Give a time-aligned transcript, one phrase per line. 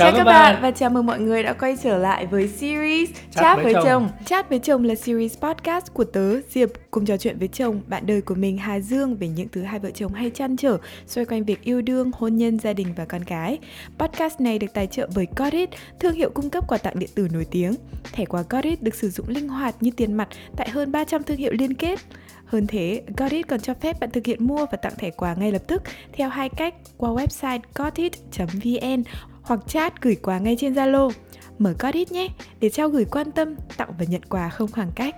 [0.00, 3.42] Chào, các bạn và chào mừng mọi người đã quay trở lại với series Chat
[3.42, 3.84] Chat với với chồng.
[3.84, 4.08] chồng.
[4.26, 8.06] Chat với chồng là series podcast của tớ Diệp cùng trò chuyện với chồng, bạn
[8.06, 11.24] đời của mình Hà Dương về những thứ hai vợ chồng hay chăn trở xoay
[11.24, 13.58] quanh việc yêu đương, hôn nhân, gia đình và con cái.
[13.98, 17.28] Podcast này được tài trợ bởi Godit, thương hiệu cung cấp quà tặng điện tử
[17.32, 17.74] nổi tiếng.
[18.12, 21.36] Thẻ quà Godit được sử dụng linh hoạt như tiền mặt tại hơn 300 thương
[21.36, 21.98] hiệu liên kết.
[22.44, 25.52] Hơn thế, Godit còn cho phép bạn thực hiện mua và tặng thẻ quà ngay
[25.52, 29.02] lập tức theo hai cách qua website godit.vn
[29.50, 31.10] hoặc chat gửi quà ngay trên Zalo.
[31.58, 32.28] Mở Godit nhé
[32.60, 35.14] để trao gửi quan tâm, tặng và nhận quà không khoảng cách.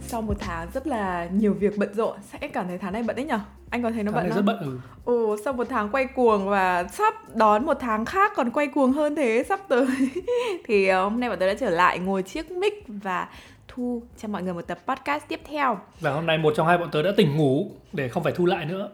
[0.00, 3.16] Sau một tháng rất là nhiều việc bận rộn, em cảm thấy tháng này bận
[3.16, 3.40] đấy nhở?
[3.70, 4.46] Anh có thấy nó Tháng bận này không?
[4.46, 4.78] rất bận ừ.
[5.04, 8.92] Ồ, sau một tháng quay cuồng và sắp đón một tháng khác còn quay cuồng
[8.92, 9.86] hơn thế sắp tới
[10.64, 13.28] Thì ờ, hôm nay bọn tôi đã trở lại ngồi chiếc mic và
[13.68, 16.78] thu cho mọi người một tập podcast tiếp theo Và hôm nay một trong hai
[16.78, 18.90] bọn tớ đã tỉnh ngủ để không phải thu lại nữa.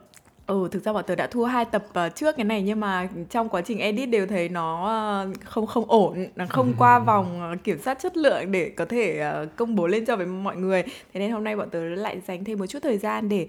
[0.47, 3.09] Ừ, thực ra bọn tớ đã thu hai tập ờ, trước cái này nhưng mà
[3.31, 7.41] trong quá trình edit đều thấy nó ờ, không không ổn, nó không qua vòng
[7.41, 10.83] ờ, kiểm soát chất lượng để có thể công bố lên cho với mọi người.
[10.83, 13.49] Thế nên hôm nay bọn tớ lại dành thêm một chút thời gian để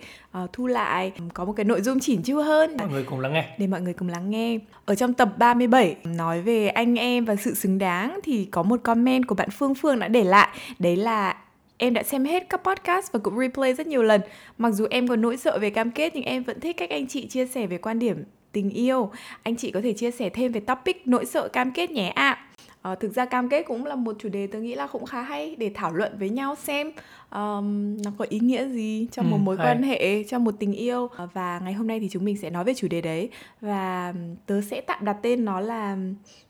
[0.53, 3.45] thu lại, có một cái nội dung chỉn chu hơn Mọi người cùng lắng nghe.
[3.57, 4.59] để mọi người cùng lắng nghe.
[4.85, 8.79] Ở trong tập 37 nói về anh em và sự xứng đáng thì có một
[8.83, 10.47] comment của bạn Phương Phương đã để lại,
[10.79, 11.35] đấy là
[11.77, 14.21] Em đã xem hết các podcast và cũng replay rất nhiều lần.
[14.57, 17.07] Mặc dù em có nỗi sợ về cam kết nhưng em vẫn thích cách anh
[17.07, 19.11] chị chia sẻ về quan điểm tình yêu.
[19.43, 22.37] Anh chị có thể chia sẻ thêm về topic nỗi sợ cam kết nhé ạ.
[22.81, 25.21] Ờ, thực ra cam kết cũng là một chủ đề tôi nghĩ là cũng khá
[25.21, 26.91] hay để thảo luận với nhau xem
[27.31, 29.67] um, nó có ý nghĩa gì trong Ừ, một mối hay.
[29.67, 31.07] quan hệ, trong một tình yêu.
[31.15, 33.29] Ờ, Và ngày hôm nay thì chúng mình sẽ nói về chủ đề đấy
[33.61, 34.13] và
[34.45, 35.97] tớ sẽ tạm đặt tên nó là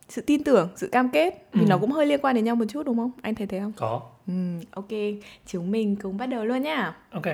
[0.10, 1.66] sự tin tưởng, sự cam kết vì Ừ.
[1.70, 3.12] nó cũng hơi liên quan đến nhau một chút đúng không?
[3.22, 3.74] Anh thấy thế không?
[3.78, 4.02] Có.
[4.28, 4.34] Ừ,
[4.72, 4.88] ok,
[5.46, 6.94] chúng mình cùng bắt đầu luôn nhá.
[7.12, 7.26] Ok.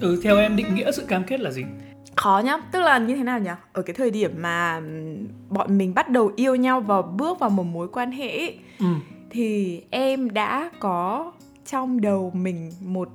[0.00, 1.64] Ừ, theo em định nghĩa sự cam kết là gì?
[2.16, 3.50] Khó nhá, tức là như thế nào nhỉ?
[3.72, 7.50] Ở cái thời điểm mà ừm, bọn mình bắt đầu yêu nhau và bước vào
[7.50, 8.86] một mối quan hệ ấy, Ừ.
[9.30, 11.32] thì em đã có
[11.66, 13.08] trong đầu mình một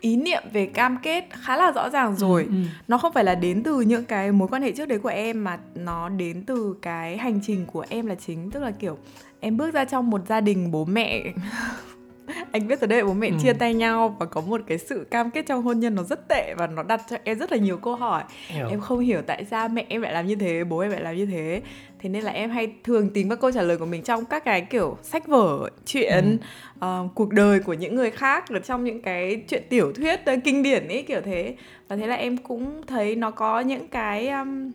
[0.00, 2.44] ý niệm về cam kết khá là rõ ràng rồi.
[2.48, 2.54] Ừ.
[2.88, 5.44] Nó không phải là đến từ những cái mối quan hệ trước đấy của em
[5.44, 8.98] mà nó đến từ cái hành trình của em là chính, tức là kiểu
[9.40, 11.22] em bước ra trong một gia đình bố mẹ
[12.52, 13.36] anh biết rồi đấy bố mẹ Ừ.
[13.42, 16.28] chia tay nhau và có một cái sự cam kết trong hôn nhân nó rất
[16.28, 18.68] tệ và nó đặt cho em rất là nhiều câu hỏi Hiểu.
[18.68, 21.16] em không hiểu tại sao mẹ em lại làm như thế bố em lại làm
[21.16, 21.62] như thế
[22.06, 24.44] thế nên là em hay thường tìm các câu trả lời của mình trong các
[24.44, 26.38] cái kiểu sách vở chuyện
[26.78, 30.36] ờ, cuộc đời của những người khác ở trong những cái chuyện tiểu thuyết ờ,
[30.44, 31.54] kinh điển ấy kiểu thế
[31.88, 34.72] và thế là em cũng thấy nó có những cái um,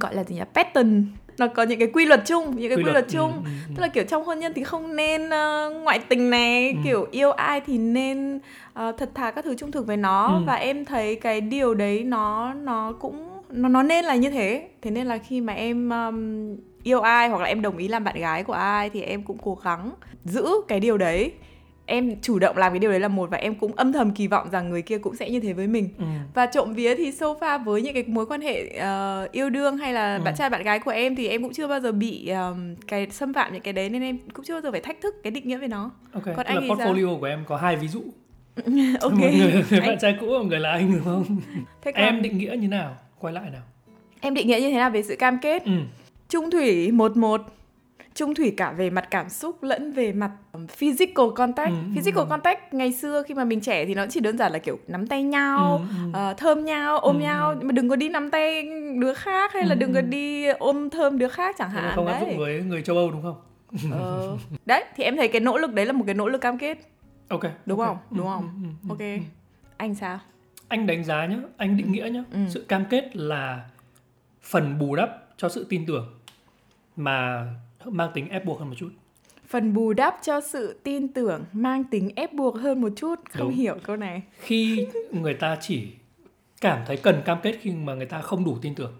[0.00, 1.04] gọi là gì nhỉ pattern
[1.38, 3.72] nó có những cái quy luật chung những cái quy, luật, Ừ, chung ừ, ừ.
[3.76, 6.76] tức là kiểu trong hôn nhân thì không nên ờ, ngoại tình này Ừ.
[6.84, 8.40] kiểu yêu ai thì nên
[8.72, 10.42] ờ, thật thà các thứ trung thực với nó Ừ.
[10.46, 14.68] và em thấy cái điều đấy nó nó cũng nó nó nên là như thế
[14.82, 18.04] thế nên là khi mà em um, yêu ai hoặc là em đồng ý làm
[18.04, 19.90] bạn gái của ai thì em cũng cố gắng
[20.24, 21.32] giữ cái điều đấy
[21.88, 24.26] em chủ động làm cái điều đấy là một và em cũng âm thầm kỳ
[24.26, 26.04] vọng rằng người kia cũng sẽ như thế với mình Ừ.
[26.34, 29.76] và trộm vía thì so far với những cái mối quan hệ ờ, yêu đương
[29.76, 30.22] hay là Ừ.
[30.24, 33.06] bạn trai bạn gái của em thì em cũng chưa bao giờ bị ờm, cái
[33.10, 35.30] xâm phạm những cái đấy nên em cũng chưa bao giờ phải thách thức cái
[35.30, 36.24] định nghĩa về nó Ok.
[36.24, 38.02] Còn Tức anh là portfolio của em có hai ví dụ.
[39.00, 41.24] ok Một người là Anh- bạn trai cũ, một người là anh đúng không?
[41.82, 42.96] thế còn Em định nghĩa như nào?
[43.20, 43.62] Quay lại nào.
[44.20, 45.72] em định nghĩa như thế nào về sự cam kết Ừ.
[46.28, 47.40] trung thủy một một
[48.14, 51.82] trung thủy cả về mặt cảm xúc lẫn về mặt um, physical contact Ừ, ừ,
[51.94, 52.26] physical ừ.
[52.30, 55.06] contact ngày xưa khi mà mình trẻ thì nó chỉ đơn giản là kiểu nắm
[55.06, 56.10] tay nhau Ừ, ừ.
[56.12, 57.54] ờ, thơm nhau ôm Ừ, nhau ừ.
[57.58, 58.68] nhưng mà đừng có đi nắm tay
[59.00, 62.06] đứa khác hay là Ừ, đừng có đi ôm thơm đứa khác chẳng hạn không
[62.06, 63.36] áp dụng với người châu Âu đúng không?
[63.92, 66.58] Ờ, đấy thì em thấy cái nỗ lực đấy là một cái nỗ lực cam
[66.58, 66.78] kết
[67.28, 67.42] Ok.
[67.66, 67.88] đúng ok.
[67.88, 68.98] không đúng không ok
[69.76, 70.18] anh sao
[70.68, 72.24] Anh đánh giá nhá, anh định nghĩa nhá.
[72.32, 72.38] Ừ.
[72.48, 73.68] Sự cam kết là
[74.42, 76.14] phần bù đắp cho sự tin tưởng
[76.96, 77.46] mà
[77.84, 78.90] mang tính ép buộc hơn một chút.
[79.48, 83.48] phần bù đắp cho sự tin tưởng mang tính ép buộc hơn một chút không
[83.48, 83.54] Đúng.
[83.56, 85.88] hiểu câu này Khi người ta chỉ
[86.60, 88.92] cảm thấy cần cam kết khi mà người ta không đủ tin tưởng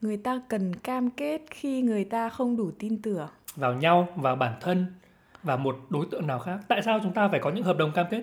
[0.00, 4.36] người ta cần cam kết khi người ta không đủ tin tưởng vào nhau, vào
[4.36, 4.86] bản thân
[5.42, 6.58] và một đối tượng nào khác.
[6.68, 8.22] Tại sao chúng ta phải có những hợp đồng cam kết?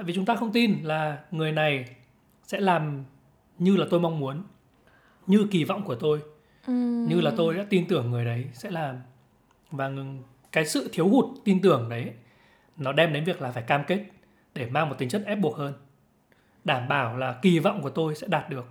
[0.00, 1.84] Tại vì chúng ta không tin là người này
[2.42, 3.04] sẽ làm
[3.58, 4.42] như là tôi mong muốn,
[5.26, 6.20] như kỳ vọng của tôi,
[7.06, 8.96] như là tôi đã tin tưởng người đấy sẽ làm.
[9.70, 9.90] Và
[10.52, 12.12] cái sự thiếu hụt tin tưởng đấy
[12.76, 14.04] nó đem đến việc là phải cam kết
[14.54, 15.72] để mang một tính chất ép buộc hơn.
[16.64, 18.66] Đảm bảo là kỳ vọng của tôi sẽ đạt được.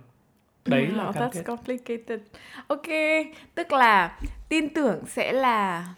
[0.64, 1.42] Đấy là Wow, cam that's kết.
[1.42, 2.20] complicated.
[2.66, 2.88] Ok,
[3.54, 4.18] tức là
[4.48, 5.88] tin tưởng sẽ là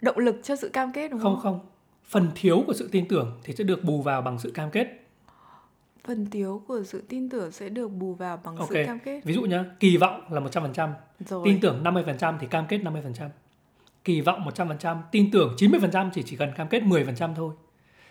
[0.00, 1.34] động lực cho sự cam kết đúng không?
[1.34, 1.71] Không không.
[2.08, 4.86] Phần thiếu của sự tin tưởng thì sẽ được bù vào bằng sự cam kết.
[6.04, 8.68] phần thiếu của sự tin tưởng sẽ được bù vào bằng Ok.
[8.68, 12.46] sự cam kết ví dụ nhá kỳ vọng là 100% rồi tin tưởng 50% thì
[12.46, 13.28] cam kết 50%.
[14.04, 17.54] Kỳ vọng 100%, tin tưởng 90% thì chỉ cần cam kết 10% thôi.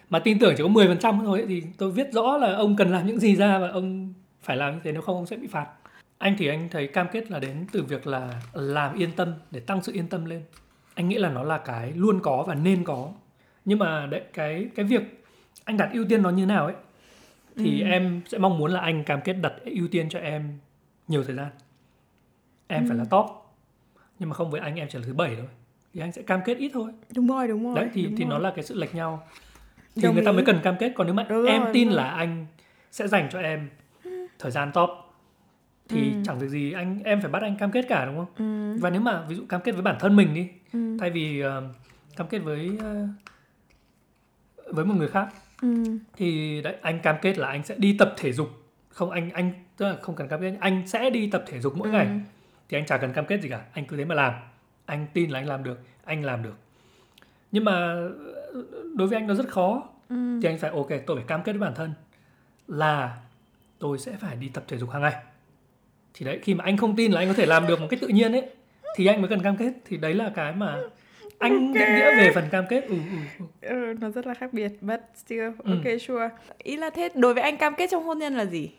[0.10, 3.08] Mà tin tưởng chỉ có 10% thôi thì tôi viết rõ là ông cần làm
[3.08, 5.68] những gì ra và ông phải làm như thế nếu không ông sẽ bị phạt.
[6.18, 9.60] Anh thì anh thấy cam kết là đến từ việc là làm yên tâm để
[9.60, 10.44] tăng sự yên tâm lên.
[10.94, 13.12] Anh nghĩ là nó là cái luôn có và nên có.
[13.66, 15.24] Nhưng mà đấy cái cái việc
[15.66, 16.76] anh đặt ưu tiên nó như nào ấy
[17.58, 20.58] thì em sẽ mong muốn là anh cam kết đặt ưu tiên cho em
[21.08, 21.48] nhiều thời gian.
[22.68, 23.26] Em phải là top
[24.20, 25.48] nhưng mà không với anh em chỉ là thứ bảy thôi.
[25.94, 26.92] Thì anh sẽ cam kết ít thôi.
[27.16, 28.30] Đúng rồi đúng rồi đấy thì thì rồi.
[28.30, 29.28] nó là cái sự lệch nhau.
[29.96, 30.36] Thì Đồng người ta ý.
[30.36, 30.92] mới cần cam kết.
[30.96, 32.46] Còn nếu mà Đúng em rồi, tin đúng là anh
[32.92, 33.70] sẽ dành cho em
[34.40, 34.90] thời gian top
[35.90, 36.22] thì Ừ.
[36.26, 38.28] chẳng việc gì anh em phải bắt anh cam kết cả đúng không?
[38.38, 41.10] Ừ, và nếu mà ví dụ cam kết với bản thân mình đi ừ, thay
[41.10, 41.64] vì ờ,
[42.16, 43.08] cam kết với ờ,
[44.72, 45.28] với một người khác.
[45.62, 45.84] Ừ,
[46.18, 48.50] thì đấy anh cam kết là anh sẽ đi tập thể dục.
[48.90, 51.78] Không anh anh tức là không cần cam kết anh sẽ đi tập thể dục
[51.78, 51.92] mỗi ừ.
[51.92, 52.08] ngày.
[52.70, 53.62] Thì anh chả cần cam kết gì cả.
[53.74, 54.34] Anh cứ thế mà làm.
[54.86, 55.80] Anh tin là anh làm được.
[56.04, 56.56] Anh làm được.
[57.52, 57.96] Nhưng mà
[58.96, 59.84] đối với anh nó rất khó.
[60.10, 60.40] Ừ.
[60.42, 61.94] thì anh phải ok tôi phải cam kết với bản thân
[62.68, 63.18] là
[63.80, 65.16] tôi sẽ phải đi tập thể dục hàng ngày.
[66.14, 68.00] Thì đấy khi mà anh không tin là anh có thể làm được một cách
[68.02, 68.50] tự nhiên ấy
[68.96, 69.74] thì anh mới cần cam kết.
[69.86, 70.78] Thì đấy là cái mà
[71.42, 73.46] anh định nghĩa về phần cam kết ừ, ừ, ừ.
[73.62, 75.72] Ừ, nó rất là khác biệt but still Ừ.
[75.72, 76.30] ok sure
[76.64, 78.70] ý là thế đối với anh cam kết trong hôn nhân là gì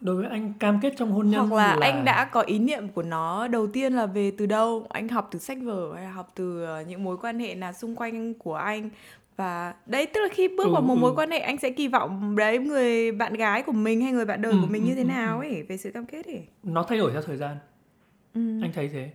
[0.00, 2.88] đối với anh cam kết trong hôn nhân hoặc là, anh đã có ý niệm
[2.88, 6.10] của nó đầu tiên là về từ đâu anh học từ sách vở hay là
[6.12, 8.90] học từ ờ, những mối quan hệ nào xung quanh của anh
[9.36, 10.98] và đấy tức là khi bước Ừ, vào một ừ.
[10.98, 14.24] mối quan hệ anh sẽ kỳ vọng đấy người bạn gái của mình hay người
[14.24, 15.42] bạn đời Ừ, của mình ừ, như thế ừ, nào ừ.
[15.42, 17.56] ấy về sự cam kết ấy nó thay đổi theo thời gian
[18.34, 18.40] ừ.
[18.62, 19.10] anh thấy thế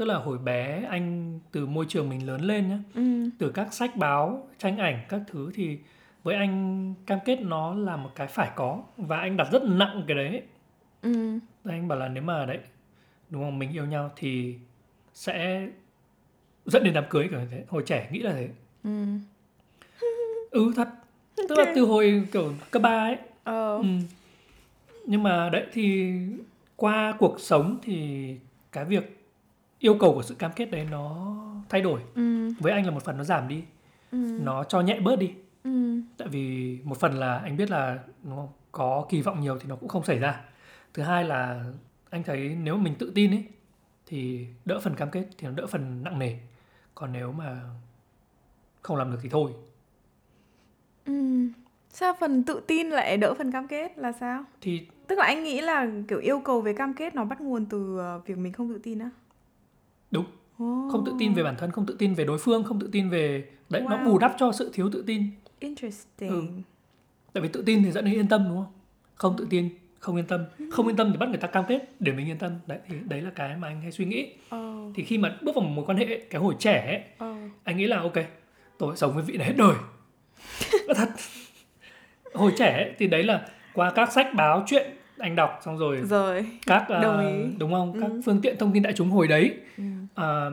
[0.00, 3.02] tức là hồi bé anh từ môi trường mình lớn lên nhá Ừ.
[3.38, 5.78] từ các sách báo tranh ảnh các thứ thì
[6.22, 10.04] với anh cam kết nó là một cái phải có và anh đặt rất nặng
[10.06, 10.42] cái đấy
[11.02, 11.38] Ừ.
[11.64, 12.58] anh bảo là nếu mà đấy
[13.30, 14.54] đúng không mình yêu nhau thì
[15.14, 15.66] sẽ
[16.66, 18.48] dẫn đến đám cưới kiểu như thế hồi trẻ nghĩ là thế
[18.84, 18.90] Ừ.
[20.50, 20.88] ừ thật
[21.36, 23.76] tức là từ hồi kiểu cấp ba ấy Ờ.
[23.76, 23.84] ừ.
[25.06, 26.12] nhưng mà đấy thì
[26.76, 28.34] qua cuộc sống thì
[28.72, 29.19] cái việc
[29.80, 31.36] yêu cầu của sự cam kết đấy nó
[31.68, 32.48] thay đổi Ừ.
[32.58, 33.62] với anh là một phần nó giảm đi
[34.12, 34.18] Ừ.
[34.40, 35.32] nó cho nhẹ bớt đi
[35.64, 36.00] Ừ.
[36.16, 39.76] tại vì một phần là anh biết là không có kỳ vọng nhiều thì nó
[39.76, 40.40] cũng không xảy ra
[40.94, 41.64] thứ hai là
[42.10, 43.44] anh thấy nếu mình tự tin ấy
[44.06, 46.36] thì đỡ phần cam kết thì nó đỡ phần nặng nề
[46.94, 47.60] còn nếu mà
[48.82, 49.52] không làm được thì thôi
[51.04, 51.46] Ừ.
[51.92, 54.44] Sao phần tự tin lại đỡ phần cam kết là sao?
[54.60, 57.66] thì Tức là anh nghĩ là kiểu yêu cầu về cam kết nó bắt nguồn
[57.66, 59.10] từ ờ, việc mình không tự tin á.
[60.10, 60.24] Đúng.
[60.62, 62.88] Oh, không tự tin về bản thân không tự tin về đối phương không tự
[62.92, 64.04] tin về đấy nó Wow.
[64.04, 65.26] bù đắp cho sự thiếu tự tin
[65.60, 66.30] Interesting.
[66.30, 66.42] Ừ.
[67.32, 68.72] tại vì tự tin thì dẫn đến yên tâm đúng không
[69.14, 69.68] không tự tin
[69.98, 72.38] không yên tâm không yên tâm thì bắt người ta cam kết để mình yên
[72.38, 74.74] tâm đấy thì đấy là cái mà anh hay suy nghĩ Ờ.
[74.94, 77.34] thì khi mà bước vào một mối quan hệ cái hồi trẻ ấy, Ờ.
[77.64, 78.12] anh nghĩ là ok
[78.78, 79.74] tôi sống với vị này hết đời
[80.96, 81.08] thật
[82.34, 84.90] hồi trẻ ấy, thì đấy là qua các sách báo chuyện
[85.20, 86.46] anh đọc xong rồi Rồi.
[86.66, 87.50] các à, Đồng ý.
[87.58, 88.20] đúng không các Ừ.
[88.24, 89.84] phương tiện thông tin đại chúng hồi đấy Ừ.
[90.14, 90.50] à,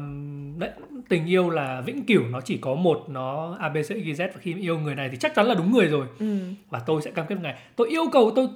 [0.57, 0.69] đấy,
[1.09, 4.79] tình yêu là vĩnh cửu nó chỉ có một nó abc gz và khi yêu
[4.79, 6.37] người này thì chắc chắn là đúng người rồi Ừ.
[6.69, 8.47] và tôi sẽ cam kết ngài tôi yêu cầu tôi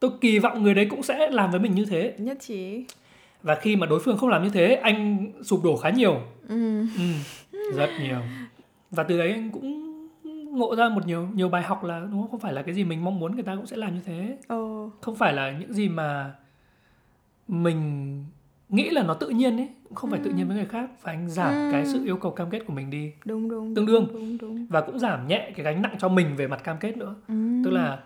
[0.00, 2.84] tôi kỳ vọng người đấy cũng sẽ làm với mình như thế Nhất trí.
[3.42, 6.80] và khi mà đối phương không làm như thế anh sụp đổ khá nhiều Ừ.
[6.98, 7.04] ừ,
[7.76, 8.18] rất nhiều
[8.90, 9.83] và từ đấy anh cũng
[10.54, 12.84] ngộ ra một nhiều nhiều bài học là đúng không không phải là cái gì
[12.84, 14.56] mình mong muốn người ta cũng sẽ làm như thế Ờ.
[15.00, 16.34] không phải là những gì mà
[17.48, 18.24] mình
[18.68, 21.12] nghĩ là nó tự nhiên ấy cũng không phải tự nhiên với người khác và
[21.12, 21.68] anh giảm Ừ.
[21.72, 23.74] cái sự yêu cầu cam kết của mình đi Đúng đúng.
[23.74, 24.08] Tương đương.
[24.12, 24.66] Đúng đúng.
[24.70, 27.34] và cũng giảm nhẹ cái gánh nặng cho mình về mặt cam kết nữa Ừ.
[27.64, 27.98] tức là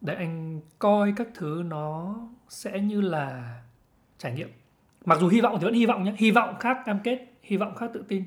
[0.00, 2.16] để anh coi các thứ nó
[2.48, 3.54] sẽ như là
[4.18, 4.48] trải nghiệm
[5.04, 7.56] mặc dù hy vọng thì vẫn hy vọng nhé hy vọng khác cam kết hy
[7.56, 8.24] vọng khác tự tin.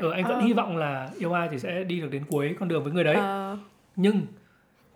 [0.00, 0.40] Ừ, anh vẫn Ờ.
[0.40, 3.04] hy vọng là yêu ai thì sẽ đi được đến cuối con đường với người
[3.04, 3.58] đấy Ờ.
[3.96, 4.20] nhưng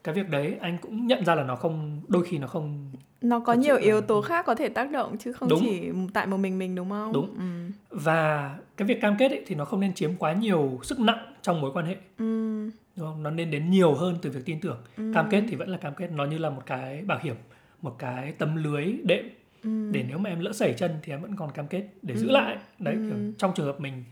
[0.04, 3.40] cái việc đấy anh cũng nhận ra là nó không đôi khi nó không Nó
[3.40, 5.60] có nhiều yếu tố khác có thể tác động chứ không Đúng.
[5.62, 7.12] chỉ tại một mình mình đúng không?
[7.12, 7.34] Đúng.
[7.38, 7.44] Ừ.
[7.90, 11.32] và cái việc cam kết ấy, thì nó không nên chiếm quá nhiều sức nặng
[11.42, 12.24] trong mối quan hệ Ừ.
[12.96, 13.22] đúng không?
[13.22, 15.10] nó nên đến nhiều hơn từ việc tin tưởng Ừ.
[15.14, 17.34] cam kết thì vẫn là cam kết nó như là một cái bảo hiểm
[17.82, 19.24] một cái tấm lưới đệm
[19.62, 19.90] Ừ.
[19.92, 22.28] để nếu mà em lỡ sẩy chân thì em vẫn còn cam kết để giữ
[22.28, 22.32] Ừ.
[22.32, 23.00] lại đấy Ừ.
[23.08, 24.04] kiểu trong trường hợp mình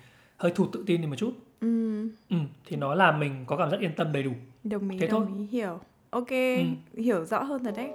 [0.42, 2.02] hơi thụt tự tin đi một chút Ừ.
[2.30, 4.30] ừ, thì nó làm mình có cảm giác yên tâm đầy đủ
[4.64, 5.38] Đồng ý, Thế đồng thôi.
[5.38, 5.80] ý, hiểu.
[6.10, 6.62] Ok, Ừ.
[7.02, 7.90] hiểu rõ hơn rồi đấy.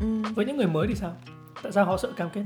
[0.00, 0.06] Ừ.
[0.34, 1.12] với những người mới thì sao
[1.62, 2.44] tại sao họ sợ cam kết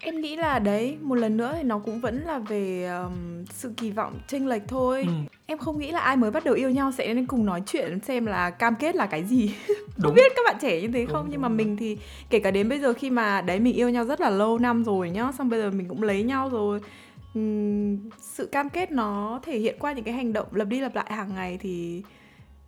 [0.00, 3.72] em nghĩ là đấy một lần nữa thì nó cũng vẫn là về um, sự
[3.76, 5.12] kỳ vọng chênh lệch thôi ừ.
[5.46, 8.00] em không nghĩ là ai mới bắt đầu yêu nhau sẽ nên cùng nói chuyện
[8.00, 9.54] xem là cam kết là cái gì
[9.96, 11.56] đúng không biết các bạn trẻ như thế Đúng, không nhưng đúng, mà đúng.
[11.56, 11.98] mình thì
[12.30, 14.84] kể cả đến bây giờ khi mà đấy mình yêu nhau rất là lâu năm
[14.84, 16.80] rồi nhá xong bây giờ mình cũng lấy nhau rồi
[18.20, 21.06] sự cam kết nó thể hiện qua những cái hành động lặp đi lặp lại
[21.08, 22.02] hàng ngày thì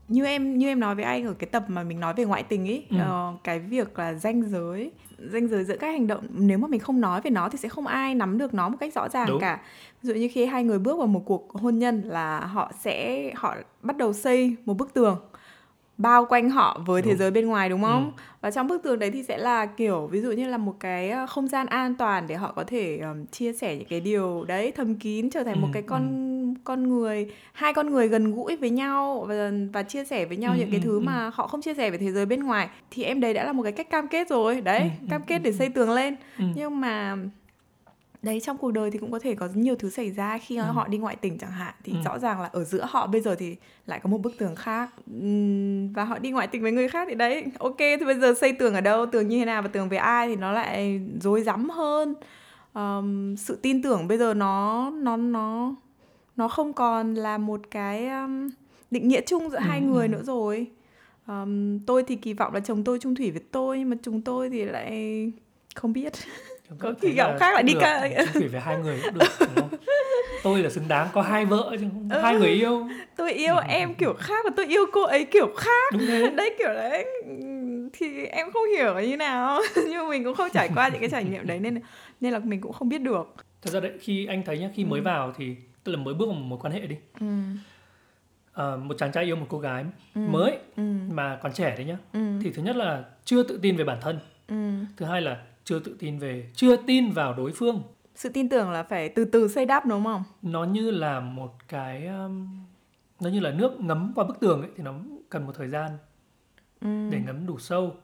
[0.09, 2.43] như em như em nói với anh ở cái tập mà mình nói về ngoại
[2.43, 2.97] tình ấy Ừ.
[3.01, 4.91] ờ, cái việc là ranh giới
[5.33, 7.69] ranh giới giữa các hành động nếu mà mình không nói về nó thì sẽ
[7.69, 9.41] không ai nắm được nó một cách rõ ràng Đúng.
[9.41, 9.61] cả
[10.03, 13.31] ví dụ như khi hai người bước vào một cuộc hôn nhân là họ sẽ
[13.37, 15.19] họ bắt đầu xây một bức tường
[15.99, 17.19] bao quanh họ với thế Đúng.
[17.19, 18.05] giới bên ngoài đúng không?
[18.17, 18.23] Ừ.
[18.41, 21.11] Và trong bức tường đấy thì sẽ là kiểu ví dụ như là một cái
[21.11, 24.45] ờ, không gian an toàn để họ có thể ờm, chia sẻ những cái điều
[24.45, 28.35] đấy thầm kín trở thành một Ừ, cái con con người hai con người gần
[28.35, 31.01] gũi với nhau và và chia sẻ với nhau Ừ, những cái ừ, thứ ừ.
[31.01, 33.53] mà họ không chia sẻ về thế giới bên ngoài thì em đấy đã là
[33.53, 35.55] một cái cách cam kết rồi đấy Ừ, ừ, cam kết ừ, để ừ.
[35.57, 36.45] xây tường lên Ừ.
[36.55, 37.17] nhưng mà
[38.27, 40.63] đấy trong cuộc đời thì cũng có thể có nhiều thứ xảy ra khi Ừ.
[40.63, 41.99] họ đi ngoại tình chẳng hạn thì Ừ.
[42.05, 43.57] rõ ràng là ở giữa họ bây giờ thì
[43.87, 44.91] lại có một bức tường khác
[45.95, 48.53] và họ đi ngoại tình với người khác thì đấy ok thì bây giờ xây
[48.53, 51.43] tường ở đâu tường như thế nào và tường về ai thì nó lại rối
[51.43, 52.15] rắm hơn
[52.73, 55.75] Ờm, sự tin tưởng bây giờ nó nó nó
[56.37, 58.49] nó không còn là một cái um,
[58.91, 60.11] định nghĩa chung giữa Ừ, hai người ừ.
[60.13, 60.67] nữa rồi
[61.27, 64.23] Ờm, tôi thì kỳ vọng là chồng tôi chung thủy với tôi nhưng mà chúng
[64.23, 65.33] tôi thì lại
[65.75, 66.13] không biết
[66.79, 69.79] Có kỳ là khác lại đi ca- thủy với hai người cũng được đúng không?
[70.43, 72.21] tôi là xứng đáng có hai vợ chứ không Ừ.
[72.21, 72.89] hai người yêu.
[73.17, 75.93] Tôi yêu em kiểu khác và tôi yêu cô ấy kiểu khác.
[75.93, 76.31] Đúng thế.
[76.37, 77.07] Đấy kiểu đấy
[77.93, 79.61] thì em không hiểu là như nào.
[79.89, 81.81] Nhưng mình cũng không trải qua những cái trải nghiệm đấy nên
[82.21, 83.35] nên là mình cũng không biết được.
[83.63, 85.05] Thật ra đấy khi anh thấy nhá khi mới Ừ.
[85.05, 86.97] vào thì tức là mới bước vào một mối quan hệ đi.
[87.21, 87.27] Ừ,
[88.53, 91.85] Ờ, một chàng trai yêu một cô gái ừ, mới ừ, mà còn trẻ đấy
[91.85, 94.19] nhá ừ, thì thứ nhất là chưa tự tin về bản thân.
[94.49, 94.55] Ừ.
[94.97, 97.83] thứ hai là chưa tự tin về chưa tin vào đối phương.
[98.15, 100.25] Sự tin tưởng là phải từ từ xây đắp đúng không?
[100.43, 102.65] Nó như là một cái um,
[103.21, 104.95] nó như là nước ngấm qua bức tường ấy thì nó
[105.29, 105.91] cần một thời gian
[106.81, 107.97] ừ, để ngấm đủ sâu.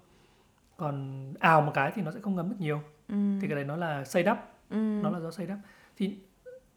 [0.76, 2.82] Còn ào một cái thì nó sẽ không ngấm được nhiều.
[3.08, 5.58] Ừ, thì cái đấy nó là xây đắp ừ, nó là do xây đắp
[5.96, 6.16] thì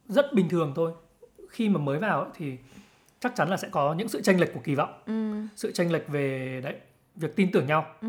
[0.07, 0.91] rất bình thường thôi.
[1.49, 2.57] Khi mà mới vào ấy, thì
[3.19, 4.93] chắc chắn là sẽ có những sự tranh lệch của kỳ vọng.
[5.05, 6.75] Ừ, sự tranh lệch về đấy
[7.15, 7.85] việc tin tưởng nhau.
[8.01, 8.07] Ừ,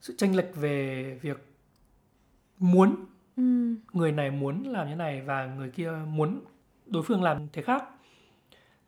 [0.00, 1.46] sự tranh lệch về việc
[2.58, 2.96] muốn.
[3.36, 3.42] Ừ,
[3.92, 6.40] người này muốn làm như này và người kia muốn
[6.86, 7.84] đối phương làm thế khác.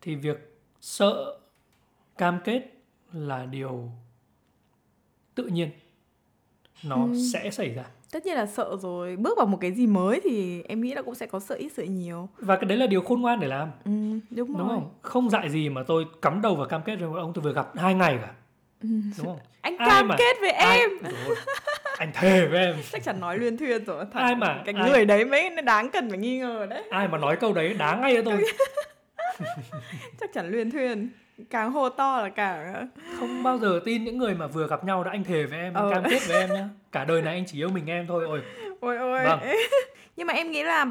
[0.00, 1.38] Thì việc sợ
[2.18, 2.62] cam kết
[3.12, 3.90] là điều
[5.34, 5.70] tự nhiên.
[6.84, 7.14] Nó Ừ.
[7.32, 7.84] sẽ xảy ra.
[8.12, 9.16] Tất nhiên là sợ rồi.
[9.16, 11.68] Bước vào một cái gì mới thì em nghĩ là cũng sẽ có sợ ít
[11.76, 12.28] sợ nhiều.
[12.38, 13.68] Và cái đấy là điều khôn ngoan để làm.
[13.84, 13.90] Ừ,
[14.30, 14.68] đúng, đúng rồi.
[14.68, 14.90] không?
[15.02, 17.52] Không dại gì mà tôi cắm đầu vào cam kết với một ông tôi vừa
[17.52, 18.34] gặp hai ngày cả.
[18.82, 18.88] Ừ.
[19.18, 19.38] đúng không?
[19.60, 20.90] Anh Ai cam mà- kết với Ai- em.
[21.02, 21.36] Rồi,
[21.98, 22.74] anh thề với em.
[22.92, 24.20] Chắc chắn nói luyên thuyên rồi thật.
[24.20, 26.82] Ai mà- cái ai- người đấy mới đáng cần phải nghi ngờ đấy.
[26.90, 28.38] Ai mà nói câu đấy đá ngay cho tôi.
[30.20, 31.10] Chắc chắn luyên thuyên.
[31.50, 32.88] Càng hô to là càng
[33.20, 35.74] không bao giờ tin những người mà vừa gặp nhau đã anh thề với em
[35.74, 35.90] Ờ.
[35.94, 36.68] cam kết với em nhá.
[36.92, 38.40] Cả đời này anh chỉ yêu mình em thôi ôi.
[38.80, 39.20] Ôi ôi.
[39.24, 39.40] Vâng.
[40.16, 40.86] nhưng mà em nghĩ là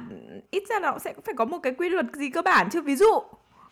[0.52, 2.82] ít ra nó sẽ phải có một cái quy luật gì cơ bản chứ.
[2.82, 3.20] Ví dụ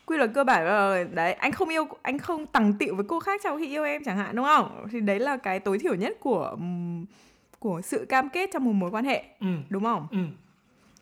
[0.05, 3.19] quy luật cơ bản là đấy anh không yêu anh không tằng tịu với cô
[3.19, 4.87] khác trong khi yêu em chẳng hạn đúng không?
[4.91, 6.55] Thì đấy là cái tối thiểu nhất của
[7.59, 9.47] của sự cam kết trong một mối quan hệ ừ.
[9.69, 10.07] đúng không?
[10.12, 10.17] Ừ.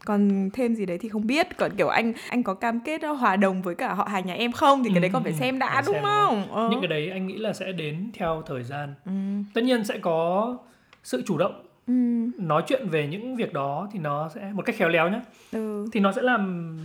[0.06, 1.58] Còn thêm gì đấy thì không biết.
[1.58, 4.52] Còn kiểu anh anh có cam kết hòa đồng với cả họ hàng nhà em
[4.52, 4.84] không?
[4.84, 5.38] Thì cái Ừ, đấy còn ừ, phải ừ.
[5.40, 6.52] xem đã Phải đúng xem, không?
[6.52, 6.68] ờ.
[6.72, 8.94] những cái đấy anh nghĩ là sẽ đến theo thời gian.
[9.06, 9.12] Ừ.
[9.54, 10.58] tất nhiên sẽ có
[11.04, 11.94] sự chủ động Ừ.
[12.38, 15.22] nói chuyện về những việc đó thì nó sẽ một cách khéo léo nhá.
[15.52, 15.86] Ừ.
[15.92, 16.78] thì nó sẽ làm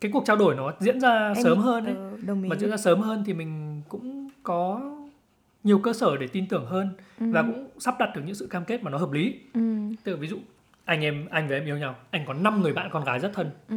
[0.00, 1.94] cái cuộc trao đổi nó diễn ra Em- sớm hơn ấy.
[2.26, 4.80] ừ, mà diễn ra sớm hơn thì mình cũng có
[5.64, 6.88] nhiều cơ sở để tin tưởng hơn
[7.20, 7.26] ừ.
[7.30, 9.60] và cũng sắp đặt được những sự cam kết mà nó hợp lý ừ.
[10.04, 10.38] tức ví dụ
[10.84, 13.32] anh em anh và em yêu nhau anh có 5 người bạn con gái rất
[13.34, 13.76] thân Ừ.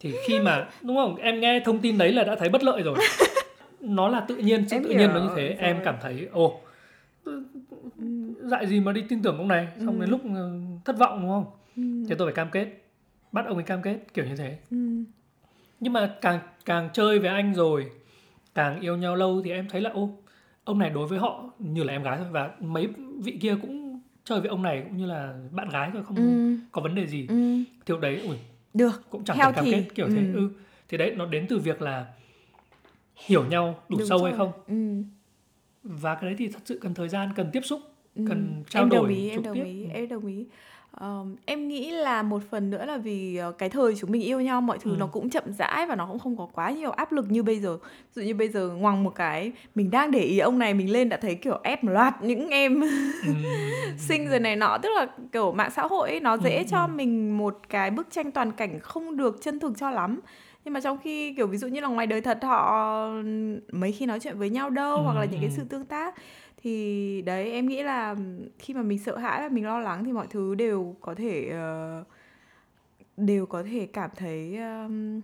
[0.00, 2.82] thì khi mà đúng không em nghe thông tin đấy là đã thấy bất lợi
[2.82, 2.98] rồi
[3.80, 5.56] nó là tự nhiên sự Em tự nhiên nó hiểu như thế rồi.
[5.58, 6.60] em cảm thấy ồ
[8.40, 10.00] dại gì mà đi tin tưởng ông này xong Ừ.
[10.00, 11.44] đến lúc ừ, thất vọng đúng không
[11.76, 11.82] Ừ.
[12.08, 12.66] thế tôi phải cam kết
[13.32, 14.76] bắt ông ấy cam kết kiểu như thế Ừ.
[15.80, 17.90] nhưng mà càng càng chơi với anh rồi
[18.54, 20.10] càng yêu nhau lâu thì em thấy là ô
[20.64, 22.88] ông này đối với họ như là em gái thôi và mấy
[23.18, 26.56] vị kia cũng chơi với ông này cũng như là bạn gái thôi không Ừ.
[26.72, 27.34] có vấn đề gì Ừ.
[27.86, 28.36] thì đấy ui,
[28.74, 30.32] được cũng chẳng cần cam thì- kết kiểu thế ừ.
[30.34, 30.50] ừ
[30.88, 32.06] thì đấy nó đến từ việc là
[33.26, 34.30] hiểu nhau đủ Đúng sâu rồi.
[34.30, 35.02] hay không ừ.
[35.82, 37.80] và cái đấy thì thật sự cần thời gian cần tiếp xúc
[38.14, 39.64] cần trao em đổi đồng ý em đồng tiếp.
[39.64, 39.90] ý Ừ.
[39.92, 40.46] em đồng ý
[40.92, 44.40] Ờm, em nghĩ là một phần nữa là vì ờ, cái thời chúng mình yêu
[44.40, 44.96] nhau mọi thứ Ừ.
[44.98, 47.58] nó cũng chậm rãi và nó cũng không có quá nhiều áp lực như bây
[47.58, 50.74] giờ ví dụ như bây giờ ngoằng một cái mình đang để ý ông này
[50.74, 52.80] mình lên đã thấy kiểu ép một loạt những em
[53.26, 53.32] Ừ.
[53.98, 56.86] sinh rồi này nọ tức là kiểu mạng xã hội ấy, nó dễ Ừ, cho
[56.86, 60.20] mình một cái bức tranh toàn cảnh không được chân thực cho lắm
[60.64, 62.98] nhưng mà trong khi kiểu ví dụ như là ngoài đời thật họ
[63.72, 66.14] mấy khi nói chuyện với nhau đâu Ừ, hoặc là những cái sự tương tác
[66.62, 68.16] thì đấy em nghĩ là
[68.58, 71.48] khi mà mình sợ hãi và mình lo lắng thì mọi thứ đều có thể
[71.52, 72.04] ờ,
[73.16, 75.20] đều có thể cảm thấy um,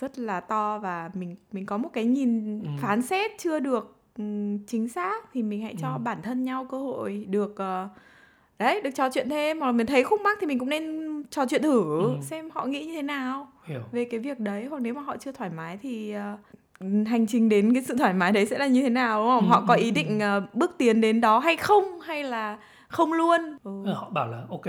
[0.00, 2.68] rất là to và mình mình có một cái nhìn Ừ.
[2.78, 5.98] phán xét chưa được ừm, chính xác thì mình hãy cho Ừ.
[5.98, 7.88] bản thân nhau cơ hội được ờ,
[8.58, 11.22] đấy được trò chuyện thêm hoặc là mình thấy khúc mắc thì mình cũng nên
[11.30, 12.16] trò chuyện thử Ừ.
[12.22, 15.16] xem họ nghĩ như thế nào hiểu về cái việc đấy hoặc nếu mà họ
[15.16, 16.36] chưa thoải mái thì ờ,
[17.06, 19.44] hành trình đến cái sự thoải mái đấy sẽ là như thế nào đúng không?
[19.44, 19.90] Ừ, họ có ừ, ý ừ.
[19.90, 23.40] định ờ, bước tiến đến đó hay không hay là không luôn?
[23.64, 23.82] Ừ.
[23.86, 24.66] Ờ, họ bảo là ok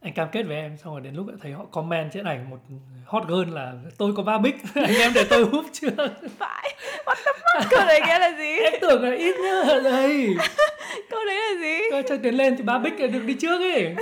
[0.00, 0.76] anh cam kết với em.
[0.76, 2.58] Xong rồi đến lúc lại thấy họ comment trên ảnh một
[3.04, 5.90] hot girl là tôi có ba bích anh em để tôi húp chưa?
[6.38, 6.74] Phải.
[7.04, 7.66] What the fuck?
[7.70, 8.56] Câu đấy nghĩa là gì?
[8.56, 10.36] Em tưởng là ít nhá ở đây.
[11.10, 11.78] Câu đấy là gì?
[11.90, 13.94] Coi cho tiến lên thì ba bích là được đi trước ấy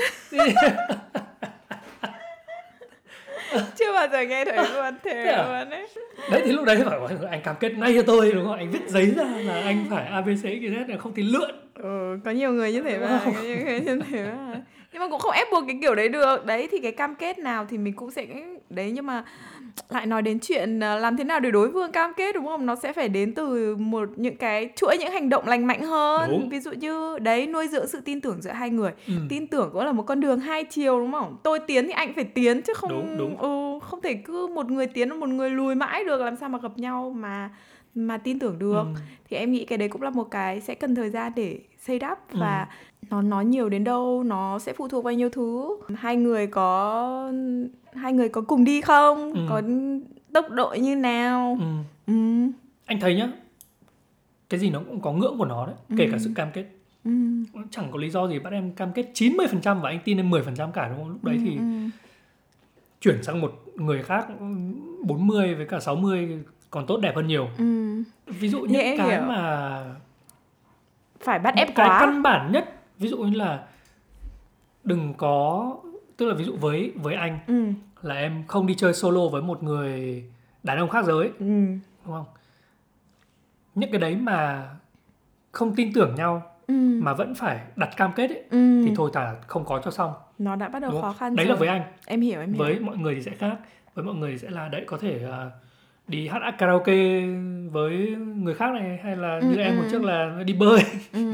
[4.07, 5.61] bao giờ nghe thấy luôn thế à?
[5.61, 5.87] luôn ấy.
[6.31, 8.57] Đấy thì lúc đấy phải bảo anh cam kết ngay cho tôi đúng không?
[8.57, 11.51] Anh viết giấy ra là anh phải abc cái Z là không thì lượn.
[11.75, 14.61] Ừ, có nhiều người như thế mà có nhiều người như thế mà.
[14.93, 16.47] Nhưng mà cũng không ép buộc cái kiểu đấy được.
[16.47, 18.27] Đấy thì cái cam kết nào thì mình cũng sẽ
[18.71, 19.25] đấy nhưng mà
[19.89, 22.67] lại nói đến chuyện ờ, làm thế nào để đối phương cam kết đúng không
[22.67, 26.31] nó sẽ phải đến từ một những cái chuỗi những hành động lành mạnh hơn
[26.31, 26.49] Đúng.
[26.49, 29.13] ví dụ như đấy nuôi dưỡng sự tin tưởng giữa hai người ừ.
[29.29, 32.13] tin tưởng cũng là một con đường hai chiều đúng không tôi tiến thì anh
[32.15, 33.37] phải tiến chứ không Đúng, đúng.
[33.39, 36.59] Ừ, không thể cứ một người tiến một người lùi mãi được làm sao mà
[36.63, 37.51] gặp nhau mà
[37.95, 39.01] mà tin tưởng được Ừ.
[39.31, 41.99] thì em nghĩ cái đấy cũng là một cái sẽ cần thời gian để xây
[41.99, 42.39] đắp Ừ.
[42.41, 42.67] và
[43.11, 47.33] nó nói nhiều đến đâu nó sẽ phụ thuộc vào nhiều thứ hai người có
[47.95, 49.41] hai người có cùng đi không Ừ.
[49.49, 49.63] có
[50.33, 51.67] tốc độ như nào Ừ.
[52.07, 52.13] ừ.
[52.87, 53.29] anh thấy nhá
[54.49, 56.65] cái gì nó cũng có ngưỡng của nó đấy kể cả sự cam kết
[57.05, 57.11] Ừ.
[57.71, 60.73] chẳng có lý do gì bắt em cam kết 90% và anh tin em 10%
[60.73, 61.63] cả đúng không lúc đấy thì Ừ.
[63.01, 64.27] chuyển sang một người khác
[65.03, 66.39] 40 với cả 60
[66.71, 68.03] còn tốt đẹp hơn nhiều Ừ.
[68.27, 69.21] ví dụ những cái hiểu.
[69.29, 69.85] mà
[71.21, 73.65] phải bắt ép cái quá căn bản nhất ví dụ như là
[74.85, 75.77] đừng có
[76.17, 77.65] tức là ví dụ với với anh ừ.
[78.03, 80.25] là em không đi chơi solo với một người
[80.63, 81.45] đàn ông khác giới Ừ.
[82.05, 82.25] đúng không
[83.75, 84.69] những cái đấy mà
[85.53, 86.75] không tin tưởng nhau Ừ.
[87.03, 88.83] mà vẫn phải đặt cam kết ấy, Ừ.
[88.85, 91.55] thì thôi thả không có cho xong nó đã bắt đầu khó khăn đấy rồi.
[91.55, 93.57] là với anh em hiểu em hiểu với mọi người thì sẽ khác
[93.95, 95.51] với mọi người thì sẽ là đấy có thể à,
[96.09, 97.21] đi hát karaoke
[97.73, 99.83] với người khác này hay là Ừ, như em ừ.
[99.83, 101.33] một trước là đi bơi ừ.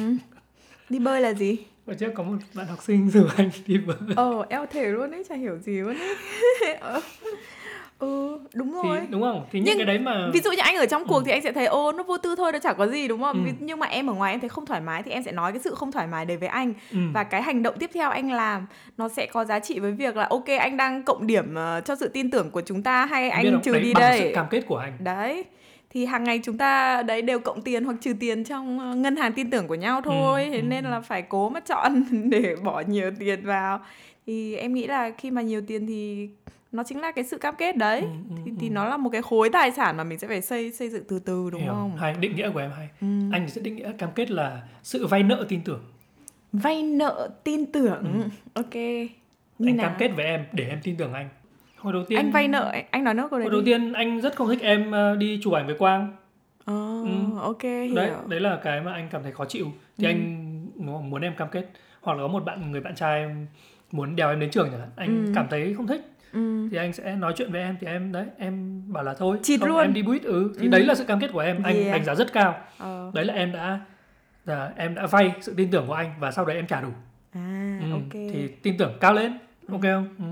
[0.89, 1.57] đi bơi là gì
[1.91, 3.97] Hồi trước có một bạn học sinh rủ anh đi bơi.
[4.17, 6.17] Ờ eo thể luôn ấy chả hiểu gì luôn ấy.
[6.81, 7.01] Ờ.
[7.99, 8.99] ừ đúng thì rồi.
[9.11, 9.47] đúng không?
[9.53, 11.23] Thì những Nhưng cái đấy mà ví dụ như anh ở trong cuộc Ừ.
[11.27, 13.45] thì anh sẽ thấy ô nó vô tư thôi nó chả có gì đúng không?
[13.47, 13.53] Ừ.
[13.61, 15.61] Nhưng mà em ở ngoài em thấy không thoải mái thì em sẽ nói cái
[15.65, 16.75] sự không thoải mái đấy với anh.
[16.93, 18.67] Ừ, và cái hành động tiếp theo anh làm
[18.99, 21.97] nó sẽ có giá trị với việc là ok anh đang cộng điểm ờ, cho
[21.97, 24.19] sự tin tưởng của chúng ta hay anh trừ đi đây.
[24.19, 24.93] sự cam kết của anh.
[24.99, 25.45] Đấy
[25.91, 29.17] thì hàng ngày chúng ta đấy đều cộng tiền hoặc trừ tiền trong ờ, ngân
[29.17, 30.91] hàng tin tưởng của nhau thôi Ừ, thế ừ, nên ừ.
[30.91, 33.81] là phải cố mà chọn để bỏ nhiều tiền vào
[34.27, 36.29] thì em nghĩ là khi mà nhiều tiền thì
[36.73, 38.57] nó chính là cái sự cam kết đấy Ừ, ừ, thì, ừ.
[38.61, 41.05] thì nó là một cái khối tài sản mà mình sẽ phải xây xây dựng
[41.09, 41.73] từ từ đúng Hiểu.
[41.73, 43.07] không hay định nghĩa của em hay ừ.
[43.33, 45.81] anh sẽ định nghĩa cam kết là sự vay nợ tin tưởng
[46.53, 49.09] vay nợ tin tưởng ok như
[49.59, 49.67] Ừ.
[49.67, 51.29] anh nào cam kết với em để em tin tưởng anh
[51.81, 53.65] hồi đầu tiên anh vay nợ anh- nói nốt câu đấy hồi đầu đi.
[53.73, 56.17] tiên anh rất không thích em ờ, đi chụp ảnh với quang
[56.65, 57.39] Ờ, Ừ.
[57.41, 59.67] ok hiểu đấy đấy là cái mà anh cảm thấy khó chịu
[59.99, 60.09] thì Ừ.
[60.11, 60.47] anh
[61.11, 61.67] muốn em cam kết
[62.01, 63.27] hoặc là có một bạn người bạn trai
[63.93, 65.33] muốn đèo em đến trường chẳng hạn anh Ừ.
[65.35, 66.01] cảm thấy không thích
[66.33, 66.69] ừ.
[66.71, 69.61] thì anh sẽ nói chuyện với em thì em đấy em bảo là thôi Chịt
[69.61, 69.81] không, luôn.
[69.81, 70.71] em đi buýt ừ thì Ừ.
[70.71, 71.93] đấy là sự cam kết của em anh Yeah.
[71.93, 73.11] đánh giá rất cao Ờ.
[73.15, 73.81] đấy là em đã
[74.47, 76.89] là em đã vay sự tin tưởng của anh và sau đấy em trả đủ
[77.33, 77.93] à ừ.
[77.93, 79.33] ok thì tin tưởng cao lên
[79.73, 80.25] ok không ừ.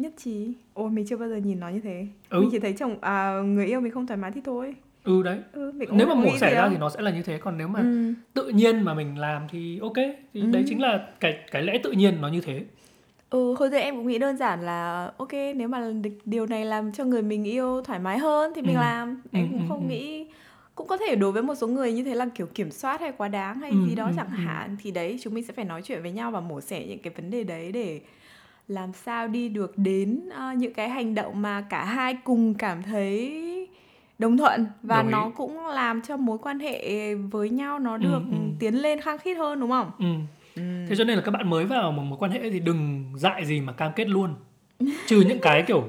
[0.00, 2.40] Nhất trí ôi mình chưa bao giờ nhìn nó như thế Ừ.
[2.40, 5.38] mình chỉ thấy chồng à, người yêu mình không thoải mái thì thôi ừ đấy
[5.52, 7.80] ừ, nếu mà mổ gì ra thì nó sẽ là như thế còn nếu mà
[7.80, 8.12] ừ.
[8.34, 9.94] tự nhiên mà mình làm thì ok
[10.34, 10.46] thì Ừ.
[10.52, 12.64] đấy chính là cái cái lẽ tự nhiên nó như thế
[13.30, 15.92] ừ hồi giờ em cũng nghĩ đơn giản là ok nếu mà
[16.24, 18.80] điều này làm cho người mình yêu thoải mái hơn thì mình Ừ.
[18.80, 19.88] làm em Ừ, cũng ừ, không ừ.
[19.88, 20.26] nghĩ
[20.74, 23.12] cũng có thể đối với một số người như thế là kiểu kiểm soát hay
[23.12, 24.36] quá đáng hay Ừ, gì đó ừ, chẳng ừ.
[24.36, 26.98] hạn thì đấy chúng mình sẽ phải nói chuyện với nhau và mổ xẻ những
[26.98, 28.00] cái vấn đề đấy để
[28.70, 32.82] làm sao đi được đến ờ, những cái hành động mà cả hai cùng cảm
[32.82, 33.42] thấy
[34.18, 35.12] đồng thuận và Đồng ý.
[35.12, 38.36] nó cũng làm cho mối quan hệ với nhau nó Ừ, được ừ.
[38.58, 40.62] tiến lên khăng khít hơn đúng không ừ.
[40.88, 43.44] thế cho nên là các bạn mới vào một mối quan hệ thì đừng dại
[43.44, 44.34] gì mà cam kết luôn
[45.06, 45.84] trừ những cái kiểu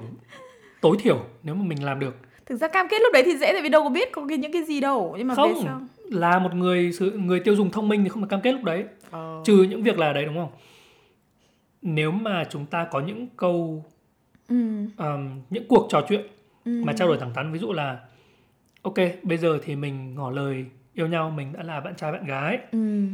[0.81, 2.15] tối thiểu nếu mà mình làm được
[2.45, 4.37] thực ra cam kết lúc đấy thì dễ tại vì đâu có biết có cái
[4.37, 7.71] những cái gì đâu nhưng mà về sau không là một người người tiêu dùng
[7.71, 9.41] thông minh thì không được cam kết lúc đấy Ờ.
[9.45, 10.49] trừ những việc là đấy đúng không
[11.81, 13.85] nếu mà chúng ta có những câu
[14.49, 14.85] ừ.
[14.97, 16.21] um, những cuộc trò chuyện
[16.65, 16.81] Ừ.
[16.85, 17.99] mà trao đổi thẳng thắn ví dụ là
[18.81, 22.25] ok bây giờ thì mình ngỏ lời yêu nhau mình đã là bạn trai bạn
[22.25, 23.05] gái Ừ.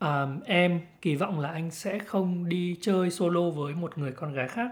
[0.00, 4.32] um, em kỳ vọng là anh sẽ không đi chơi solo với một người con
[4.32, 4.70] gái khác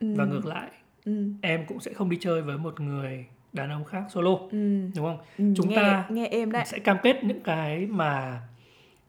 [0.00, 0.14] Ừ.
[0.16, 0.70] và ngược lại
[1.04, 1.24] Ừ.
[1.42, 4.80] em cũng sẽ không đi chơi với một người đàn ông khác solo Ừ.
[4.96, 5.44] đúng không Ừ.
[5.56, 8.40] Chúng nghe, ta- nghe êm đấy sẽ cam kết những cái mà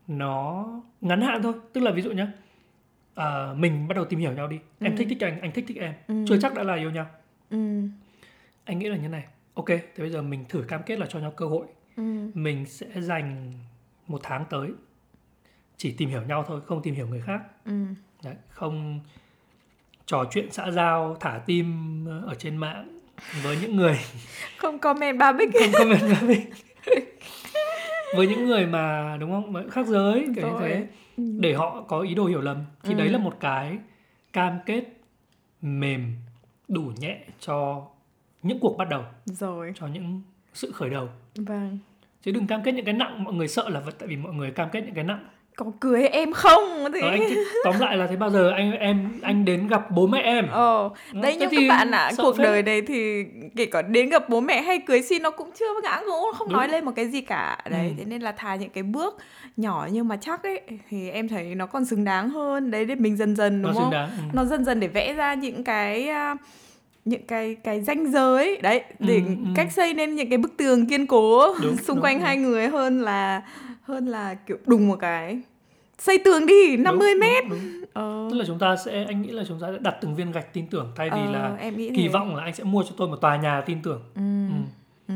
[0.07, 0.65] nó
[1.01, 2.27] ngắn hạn thôi tức là ví dụ nhé
[3.19, 4.97] à, mình bắt đầu tìm hiểu nhau đi em Ừ.
[4.97, 6.15] thích thích anh anh thích thích em Ừ.
[6.27, 7.05] chưa chắc đã là yêu nhau
[7.49, 7.57] ừ.
[8.65, 11.19] anh nghĩ là như này ok thế bây giờ mình thử cam kết là cho
[11.19, 12.03] nhau cơ hội Ừ.
[12.33, 13.53] mình sẽ dành
[14.07, 14.69] một tháng tới
[15.77, 17.71] chỉ tìm hiểu nhau thôi không tìm hiểu người khác Ừ.
[18.23, 18.99] Đấy, không
[20.05, 22.99] trò chuyện xã giao thả tim ở trên mạng
[23.43, 23.99] với những người
[24.57, 26.49] không comment ba bích không comment với mình
[28.15, 30.87] với những người mà đúng không khác giới kiểu như Rồi.
[31.39, 32.57] Để họ có ý đồ hiểu lầm.
[32.83, 32.97] Thì Ừ.
[32.97, 33.77] đấy là một cái
[34.33, 34.83] cam kết
[35.61, 36.15] mềm
[36.67, 37.87] đủ nhẹ cho
[38.43, 39.03] những cuộc bắt đầu.
[39.25, 39.73] Rồi.
[39.75, 40.21] Cho những
[40.53, 41.09] sự khởi đầu.
[41.35, 41.77] Vâng.
[42.21, 44.51] Chứ đừng cam kết những cái nặng mọi người sợ là tại vì mọi người
[44.51, 45.25] cam kết những cái nặng
[45.59, 48.71] có cưới em không thế ờ, anh thì, tóm lại là thế bao giờ anh
[48.71, 52.11] em anh đến gặp bố mẹ em Ồ, Đó, đấy nhưng thì các bạn ạ,
[52.17, 52.43] cuộc phết.
[52.43, 53.23] đời này thì
[53.55, 56.47] kể cả đến gặp bố mẹ hay cưới xin nó cũng chưa ngã ngũ, không
[56.47, 56.57] Đúng.
[56.57, 57.57] nói lên một cái gì cả.
[57.69, 57.93] Đấy, Ừ.
[57.97, 59.17] thế nên là thà những cái bước
[59.57, 62.71] nhỏ nhưng mà chắc ấy thì em thấy nó còn xứng đáng hơn.
[62.71, 63.91] Đấy để mình dần dần nó đúng xứng không?
[63.93, 64.23] đáng ừ.
[64.33, 66.35] Nó dần dần để vẽ ra những cái à,
[67.05, 69.51] những cái cái ranh giới đấy để Ừ, ừ.
[69.55, 72.25] cách xây nên những cái bức tường kiên cố Đúng, xung đúng, quanh đúng.
[72.25, 73.41] hai người hơn là
[73.89, 75.41] hơn là kiểu đùng một cái
[75.97, 77.83] xây tường đi 50 Đúng, mét đúng, đúng.
[77.93, 80.31] Ờ, tức là chúng ta sẽ anh nghĩ là chúng ta sẽ đặt từng viên
[80.31, 82.07] gạch tin tưởng thay vì ờ, là em nghĩ kỳ thế.
[82.07, 84.21] vọng là anh sẽ mua cho tôi một tòa nhà tin tưởng ừ.
[84.49, 84.53] ừ.
[85.07, 85.13] Ừ,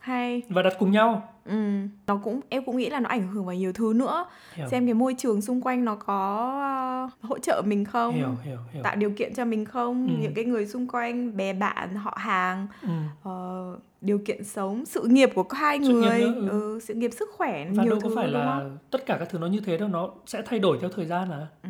[0.00, 1.80] hay và đặt cùng nhau ừ.
[2.06, 4.24] nó cũng em cũng nghĩ là nó ảnh hưởng vào nhiều thứ nữa
[4.54, 6.48] hiểu xem cái môi trường xung quanh nó có
[7.22, 10.12] ờ, hỗ trợ mình không hiểu hiểu hiểu tạo điều kiện cho mình không Ừ.
[10.20, 12.88] những cái người xung quanh bè bạn họ hàng ừ.
[13.22, 16.48] ờ, điều kiện sống sự nghiệp của hai Sự người nữa, ừ.
[16.48, 19.06] ừ, sự nghiệp sức khỏe và nhiều đâu có thứ phải đúng là không tất
[19.06, 21.48] cả các thứ nó như thế đâu nó sẽ thay đổi theo thời gian mà
[21.62, 21.68] ừ.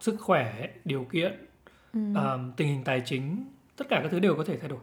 [0.00, 1.32] sức khỏe điều kiện
[1.94, 2.00] Ừ.
[2.14, 3.44] à, tình hình tài chính
[3.76, 4.78] tất cả các thứ đều có thể thay đổi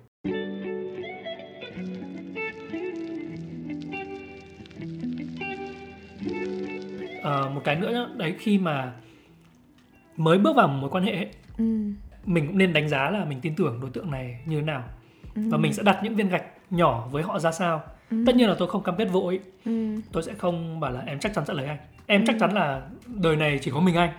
[7.27, 8.91] à, một cái nữa nhá, đấy khi mà
[10.17, 11.63] mới bước vào một mối quan hệ ấy, Ừ.
[12.25, 14.83] mình cũng nên đánh giá là mình tin tưởng đối tượng này như thế nào
[15.35, 15.41] Ừ.
[15.49, 18.23] và mình sẽ đặt những viên gạch nhỏ với họ ra sao Ừ.
[18.25, 19.95] tất nhiên là tôi không cam kết vội Ừ.
[20.11, 22.81] tôi sẽ không bảo là em chắc chắn sẽ lấy anh em chắc chắn là
[23.07, 24.09] đời này chỉ có mình anh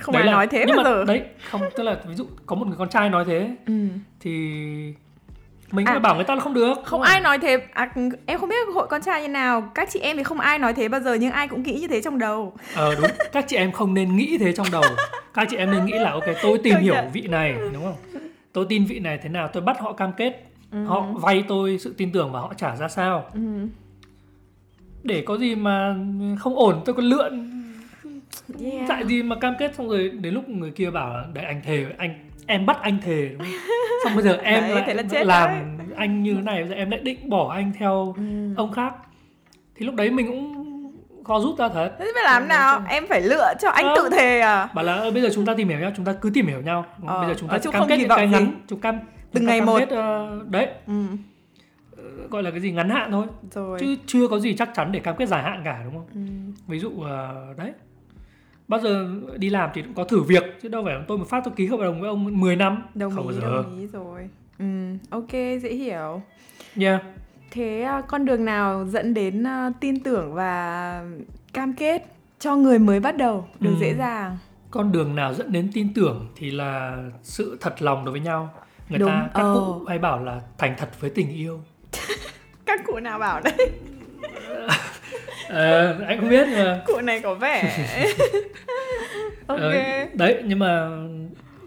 [0.00, 2.26] không Đấy ai là- nói thế nhưng mà giờ đấy không tức là ví dụ
[2.46, 3.88] có một người con trai nói thế ừ.
[4.20, 4.94] thì
[5.72, 6.74] mình À, bảo người ta là không được.
[6.84, 7.58] Không ai nói thế.
[7.72, 7.92] À,
[8.26, 9.70] em không biết hội con trai như nào.
[9.74, 11.88] Các chị em thì không ai nói thế bao giờ nhưng ai cũng nghĩ như
[11.88, 12.52] thế trong đầu.
[12.74, 13.10] Ờ đúng.
[13.32, 14.84] Các chị em không nên nghĩ thế trong đầu.
[15.34, 17.96] Các chị em nên nghĩ là ok tôi tìm hiểu vị này đúng không?
[18.52, 20.44] Tôi tin vị này thế nào tôi bắt họ cam kết.
[20.72, 20.84] Ừ.
[20.84, 23.24] họ vay tôi sự tin tưởng và họ trả ra sao.
[23.34, 23.40] Ừ.
[25.02, 25.96] để có gì mà
[26.38, 27.48] không ổn tôi còn lượn.
[28.60, 28.88] Yeah.
[28.88, 31.62] dại gì mà cam kết xong rồi đến lúc người kia bảo là đấy anh
[31.64, 33.48] thề anh em bắt anh thề đúng không?
[34.04, 36.68] xong bây giờ em Đấy, lại thế là chết làm anh như thế này bây
[36.68, 38.22] giờ em lại định bỏ anh theo ừ.
[38.56, 38.94] ông khác
[39.76, 40.62] thì lúc đấy mình cũng
[41.24, 43.94] khó rút ra thật thế phải làm nào em phải lựa cho anh Ờ.
[43.96, 46.12] tự thề à bảo là "Ơ, bây giờ chúng ta tìm hiểu nhau chúng ta
[46.20, 47.08] cứ tìm hiểu nhau không?
[47.08, 48.32] Ờ, bây giờ chúng ta chung cam không kết những cái gì.
[48.32, 48.98] ngắn chúng cam
[49.32, 49.78] Từng ngày cam một.
[49.78, 50.92] kết, ờ, đấy ừ.
[52.30, 55.00] gọi là cái gì ngắn hạn thôi rồi chứ chưa có gì chắc chắn để
[55.00, 56.20] cam kết dài hạn cả đúng không ừ.
[56.66, 57.72] ví dụ ờ, đấy
[58.72, 61.40] bao giờ đi làm thì cũng có thử việc chứ đâu phải tôi một phát
[61.44, 62.82] tôi ký hợp đồng với ông 10 năm.
[62.94, 63.40] Đồng không ý giờ.
[63.40, 64.28] đồng ý rồi.
[64.58, 64.64] Ừ.
[65.10, 66.22] ok dễ hiểu.
[66.80, 67.02] Yeah.
[67.50, 71.04] thế à, con đường nào dẫn đến à, tin tưởng và
[71.52, 72.02] cam kết
[72.38, 73.46] cho người mới bắt đầu?
[73.60, 73.76] Được Ừ.
[73.80, 74.38] dễ dàng.
[74.70, 78.50] Con đường nào dẫn đến tin tưởng thì là sự thật lòng đối với nhau.
[78.88, 79.54] Người Đúng, ta các ờ.
[79.54, 81.60] cụ hay bảo là thành thật với tình yêu.
[82.66, 83.54] Các cụ nào bảo đấy
[85.52, 86.80] Ờ, anh không biết nhưng mà.
[86.86, 87.86] Cụ này có vẻ.
[89.46, 89.60] Ok.
[89.60, 89.72] Ờ,
[90.14, 90.90] đấy nhưng mà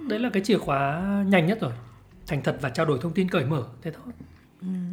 [0.10, 1.72] đấy là cái chìa khóa nhanh nhất rồi.
[2.28, 4.14] Thành thật và trao đổi thông tin cởi mở thế thôi.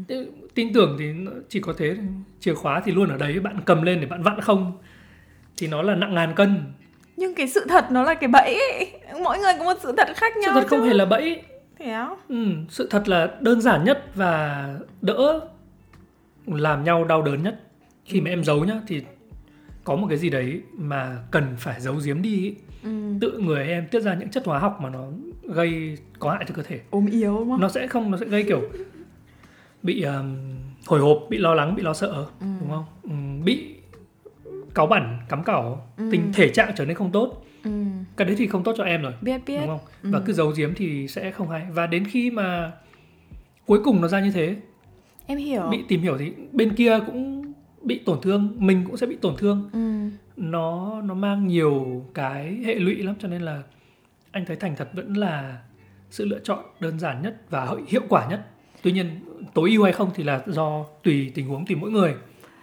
[0.08, 0.26] Ừ.
[0.54, 1.12] Tin tưởng thì
[1.48, 1.96] chỉ có thế
[2.40, 4.78] chìa khóa thì luôn ở đấy bạn cầm lên để bạn vặn không?
[5.56, 6.62] Thì nó là nặng ngàn cân.
[7.16, 8.92] Nhưng cái sự thật nó là cái bẫy ấy.
[9.22, 10.86] mỗi người có một sự thật khác sự nhau thật không chứ.
[10.86, 11.42] hề là bẫy.
[11.78, 12.08] Thế á?
[12.28, 14.66] Ừ, sự thật là đơn giản nhất và
[15.02, 15.40] đỡ
[16.46, 17.60] làm nhau đau đớn nhất
[18.04, 19.02] khi mà em giấu nhá thì
[19.84, 22.54] có một cái gì đấy mà cần phải giấu giếm đi ý.
[22.84, 22.90] ừ.
[23.20, 25.04] tự người em tiết ra những chất hóa học mà nó
[25.42, 28.26] gây có hại cho cơ thể ốm yếu đúng không nó sẽ không nó sẽ
[28.26, 28.62] gây kiểu
[29.82, 30.36] bị um,
[30.86, 32.46] hồi hộp bị lo lắng bị lo sợ ừ.
[32.60, 33.74] đúng không Ừm, bị
[34.74, 36.08] cáu bẩn cắm cẩu Ừ.
[36.12, 37.70] tình thể trạng trở nên không tốt ừ.
[38.16, 40.10] cái đấy thì không tốt cho em rồi biết biết đúng không Ừ.
[40.12, 42.72] và cứ giấu giếm thì sẽ không hay và đến khi mà
[43.66, 44.56] cuối cùng nó ra như thế
[45.26, 47.51] em hiểu bị tìm hiểu thì bên kia cũng
[47.84, 49.70] bị tổn thương mình cũng sẽ bị tổn thương.
[49.72, 50.08] Ừ.
[50.36, 53.62] nó nó mang nhiều cái hệ lụy lắm cho nên là
[54.30, 55.58] anh thấy thành thật vẫn là
[56.10, 58.46] sự lựa chọn đơn giản nhất và hiệu quả nhất.
[58.82, 59.20] Tuy nhiên
[59.54, 62.14] tối ưu hay không thì là do tùy tình huống tùy mỗi người.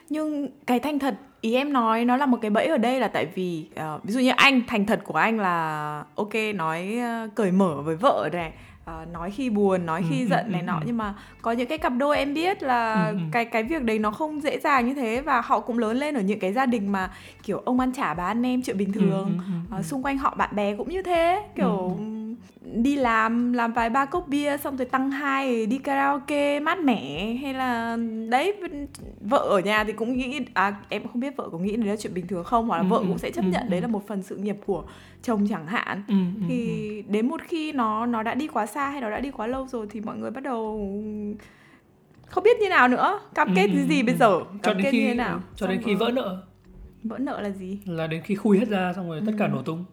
[0.09, 3.07] Nhưng cái thành thật ý em nói nó là một cái bẫy ở đây là
[3.07, 7.29] tại vì ờ, ví dụ như anh thành thật của anh là ok nói ờ,
[7.35, 8.51] cởi mở với vợ này
[8.89, 10.79] ờ, nói khi buồn nói khi Ừ, ừ, giận này ừ, nọ ừ.
[10.85, 14.11] nhưng mà có những cái cặp đôi em biết là cái cái việc đấy nó
[14.11, 16.91] không dễ dàng như thế và họ cũng lớn lên ở những cái gia đình
[16.91, 17.11] mà
[17.43, 19.37] kiểu ông ăn chả bà ăn nem chuyện bình thường
[19.71, 19.81] ừ.
[19.83, 21.99] xung quanh họ bạn bè cũng như thế kiểu
[22.61, 27.33] đi làm làm vài ba cốc bia xong rồi tăng hai đi karaoke mát mẻ
[27.41, 27.97] hay là
[28.29, 28.53] đấy
[29.21, 31.95] vợ ở nhà thì cũng nghĩ à em không biết vợ có nghĩ đấy là
[31.95, 33.71] chuyện bình thường không hoặc là Ừ, vợ ừ, cũng sẽ chấp ừ, nhận ừ.
[33.71, 34.83] đấy là một phần sự nghiệp của
[35.23, 36.03] chồng chẳng hạn.
[36.07, 36.45] Ừ, ừ, ừ.
[36.47, 39.47] thì đến một khi nó nó đã đi quá xa hay nó đã đi quá
[39.47, 40.91] lâu rồi thì mọi người bắt đầu
[42.27, 43.19] không biết như nào nữa.
[43.35, 44.27] Cam kết ừ, gì ừ, bây giờ?
[44.27, 45.41] Cho cam đến kết khi như thế nào?
[45.55, 46.43] cho đến Xong khi vỡ nợ.
[47.03, 47.79] Vỡ nợ là gì?
[47.85, 49.85] Là đến khi khui hết ra xong rồi tất cả nổ tung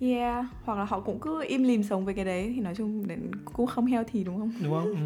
[0.00, 0.44] yeah.
[0.64, 3.06] Hoặc là họ cũng cứ im lìm sống với cái đấy thì nói chung
[3.52, 4.52] cũng không healthy đúng không?
[4.62, 4.84] Đúng không?
[4.84, 4.96] Ừ.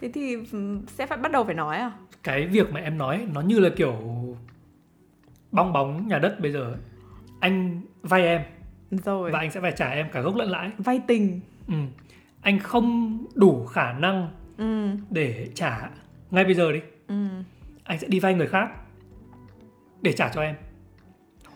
[0.00, 1.92] thế thì ừm, sẽ phải bắt đầu phải nói à?
[2.22, 3.94] Cái việc mà em nói nó như là kiểu
[5.52, 6.76] bong bóng nhà đất bây giờ.
[7.40, 8.42] Anh vay em
[8.90, 9.30] rồi.
[9.30, 10.70] và anh sẽ phải trả em cả gốc lẫn lãi.
[10.78, 11.40] Vay tình.
[11.68, 11.74] Ừ.
[12.40, 14.88] anh không đủ khả năng ừ.
[15.10, 15.90] để trả
[16.30, 16.80] ngay bây giờ đi.
[17.08, 17.28] Ừ.
[17.84, 18.70] Anh sẽ đi vay người khác
[20.02, 20.54] để trả cho em.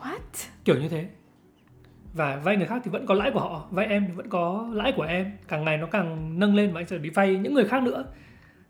[0.01, 0.48] What?
[0.64, 1.09] Kiểu như thế
[2.14, 4.68] và vay người khác thì vẫn có lãi của họ vay em thì vẫn có
[4.72, 7.55] lãi của em càng ngày nó càng nâng lên và anh sẽ đi vay những
[7.55, 8.05] người khác nữa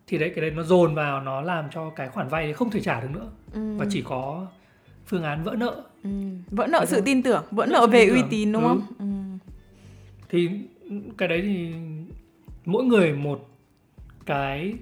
[0.06, 2.80] thì đấy cái đấy nó dồn vào nó làm cho cái khoản vay không thể
[2.80, 3.76] trả được nữa ừ.
[3.78, 4.46] và chỉ có
[5.06, 6.10] phương án vỡ nợ ừ.
[6.50, 8.68] vỡ nợ sự tin tưởng vỡ nợ về uy tín đúng Ừ.
[8.68, 9.04] không ừ.
[10.28, 10.50] thì
[11.18, 11.72] cái đấy thì
[12.64, 13.48] mỗi người một
[14.26, 14.74] cái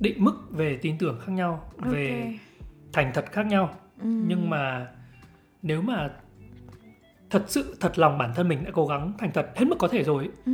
[0.00, 2.40] định mức về tin tưởng khác nhau về ok
[2.92, 4.06] thành thật khác nhau ừ.
[4.26, 4.86] nhưng mà
[5.62, 6.10] nếu mà
[7.32, 9.88] thật sự thật lòng bản thân mình đã cố gắng thành thật hết mức có
[9.88, 10.52] thể rồi ừ.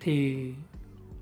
[0.00, 0.36] thì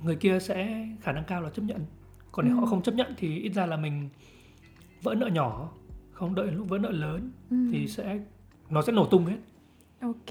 [0.03, 1.87] người kia sẽ khả năng cao là chấp nhận
[2.33, 2.61] còn nếu Ừ.
[2.61, 4.09] họ không chấp nhận thì ít ra là mình
[5.03, 5.71] vỡ nợ nhỏ
[6.13, 7.57] không đợi lúc vỡ nợ lớn Ừ.
[7.73, 8.19] thì sẽ
[8.71, 9.37] nó sẽ nổ tung hết
[10.01, 10.31] ok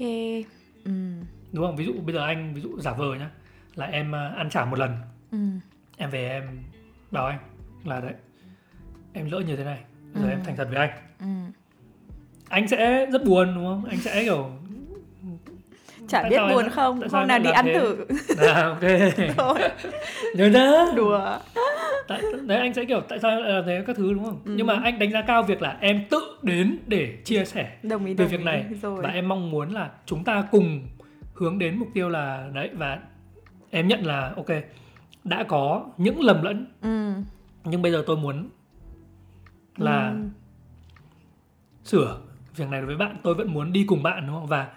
[0.84, 0.92] ừ.
[1.52, 3.30] đúng không ví dụ bây giờ anh ví dụ giả vờ nhá
[3.74, 4.90] là em à, ăn trả một lần
[5.30, 5.38] Ừ.
[5.96, 6.58] em về em
[7.10, 7.38] bảo anh
[7.84, 8.14] là đấy
[9.12, 10.28] em lỡ như thế này giờ Ừ.
[10.30, 10.90] em thành thật với anh
[11.20, 11.26] Ừ.
[12.48, 13.84] anh sẽ rất buồn đúng không?
[13.90, 14.50] Anh sẽ kiểu
[16.08, 17.00] chả Tại biết em buồn không?
[17.10, 17.74] hôm nào đi ăn thế?
[17.74, 18.06] thử.
[18.46, 18.80] À, ok.
[19.36, 19.58] Thôi.
[20.34, 21.38] Nhớ nhớ đùa.
[22.08, 23.84] Tại đấy anh sẽ kiểu tại sao em lại làm thế?
[23.86, 24.40] Các thứ đúng không?
[24.44, 24.52] Ừ.
[24.56, 28.04] nhưng mà anh đánh giá cao việc là em tự đến để chia sẻ đồng
[28.06, 28.44] ý về đồng việc ý.
[28.44, 28.64] này.
[28.82, 29.02] Rồi.
[29.02, 30.88] Và em mong muốn là chúng ta cùng
[31.34, 32.98] hướng đến mục tiêu là đấy và
[33.70, 34.46] em nhận là ok
[35.24, 36.66] đã có những lầm lẫn.
[36.82, 37.12] Ừ.
[37.64, 38.48] nhưng bây giờ tôi muốn
[39.76, 40.16] là Ừ.
[41.84, 42.18] sửa
[42.56, 44.68] việc này đối với bạn tôi vẫn muốn đi cùng bạn đúng không và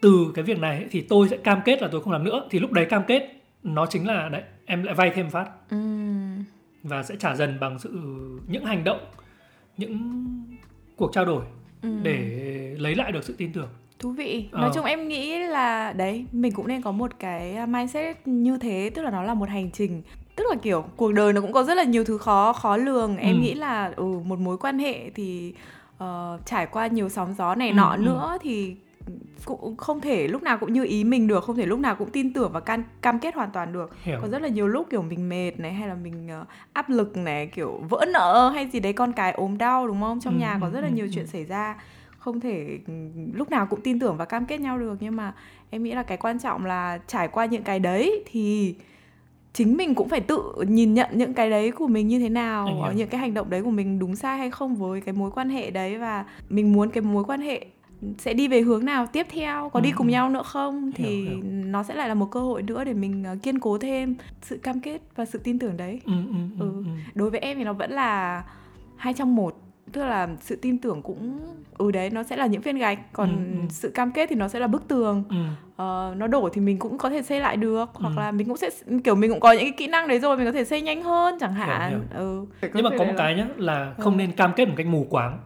[0.00, 2.46] từ cái việc này ấy, thì tôi sẽ cam kết là tôi không làm nữa
[2.50, 3.28] thì lúc đấy cam kết
[3.62, 5.76] nó chính là đấy em lại vay thêm phát Ừ.
[6.82, 7.90] và sẽ trả dần bằng sự
[8.48, 9.00] những hành động
[9.76, 9.98] những
[10.96, 11.42] cuộc trao đổi
[11.82, 11.88] Ừ.
[12.02, 12.18] để
[12.78, 14.60] lấy lại được sự tin tưởng thú vị Ờ.
[14.60, 18.90] nói chung em nghĩ là đấy mình cũng nên có một cái mindset như thế
[18.94, 20.02] tức là nó là một hành trình
[20.36, 23.16] tức là kiểu cuộc đời nó cũng có rất là nhiều thứ khó khó lường
[23.16, 23.40] em Ừ.
[23.40, 25.54] nghĩ là ừ, một mối quan hệ thì
[25.98, 28.02] ờ, trải qua nhiều sóng gió này Ừ, nọ ừ.
[28.02, 28.76] nữa thì
[29.44, 32.10] cũng không thể lúc nào cũng như ý mình được không thể lúc nào cũng
[32.10, 34.86] tin tưởng và can cam kết hoàn toàn được hiểu có rất là nhiều lúc
[34.90, 38.66] kiểu mình mệt này hay là mình ờ, áp lực này kiểu vỡ nợ hay
[38.72, 40.88] gì đấy con cái ốm đau đúng không trong Ừ, nhà có ừ, rất là
[40.88, 41.10] ừ, nhiều ừ.
[41.14, 41.76] chuyện xảy ra
[42.18, 42.92] không thể ừ,
[43.34, 45.32] lúc nào cũng tin tưởng và cam kết nhau được nhưng mà
[45.70, 48.74] em nghĩ là cái quan trọng là trải qua những cái đấy thì
[49.52, 52.92] chính mình cũng phải tự nhìn nhận những cái đấy của mình như thế nào
[52.96, 55.48] những cái hành động đấy của mình đúng sai hay không với cái mối quan
[55.50, 57.66] hệ đấy và mình muốn cái mối quan hệ
[58.18, 61.04] sẽ đi về hướng nào tiếp theo có Ừ, đi cùng nhau nữa không thì
[61.24, 61.42] Hiểu, hiểu.
[61.44, 64.56] nó sẽ lại là một cơ hội nữa để mình ờ, kiên cố thêm sự
[64.56, 66.72] cam kết và sự tin tưởng đấy ừ, ừ, ừ, Ừ.
[66.86, 66.90] ừ.
[67.14, 68.42] đối với em thì nó vẫn là
[68.96, 69.60] hai trong một
[69.92, 71.40] tức là sự tin tưởng cũng
[71.78, 73.66] ừ đấy nó sẽ là những viên gạch còn Ừ, ừ.
[73.70, 75.36] sự cam kết thì nó sẽ là bức tường Ừ.
[75.76, 78.20] Ờ, nó đổ thì mình cũng có thể xây lại được hoặc Ừ.
[78.20, 78.70] là mình cũng sẽ
[79.04, 81.02] kiểu mình cũng có những cái kỹ năng đấy rồi mình có thể xây nhanh
[81.02, 82.00] hơn chẳng hạn hiểu.
[82.14, 84.18] ừ nhưng mà có một cái nhá là không Ừ.
[84.18, 85.38] nên cam kết một cách mù quáng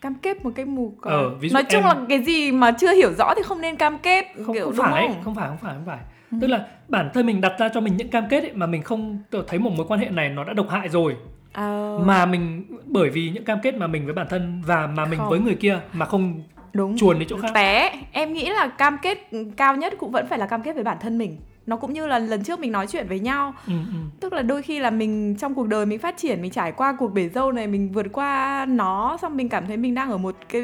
[0.00, 2.52] cam kết một cái mù có Ờ, ví dụ nói chung em- là cái gì
[2.52, 5.22] mà chưa hiểu rõ thì không nên cam kết không, kiểu không đúng phải không?
[5.24, 5.98] không phải không phải không phải
[6.40, 8.82] tức là bản thân mình đặt ra cho mình những cam kết ấy, mà mình
[8.82, 11.16] không thấy một mối quan hệ này nó đã độc hại rồi
[11.52, 15.04] Ờ, mà mình bởi vì những cam kết mà mình với bản thân và mà
[15.04, 15.28] mình Không.
[15.28, 18.96] với người kia mà không đúng chuồn đi chỗ khác té em nghĩ là cam
[19.02, 19.18] kết
[19.56, 22.06] cao nhất cũng vẫn phải là cam kết với bản thân mình nó cũng như
[22.06, 23.98] là lần trước mình nói chuyện với nhau ừ, ừ.
[24.20, 26.96] tức là đôi khi là mình trong cuộc đời mình phát triển mình trải qua
[26.98, 30.18] cuộc bể dâu này mình vượt qua nó xong mình cảm thấy mình đang ở
[30.18, 30.62] một cái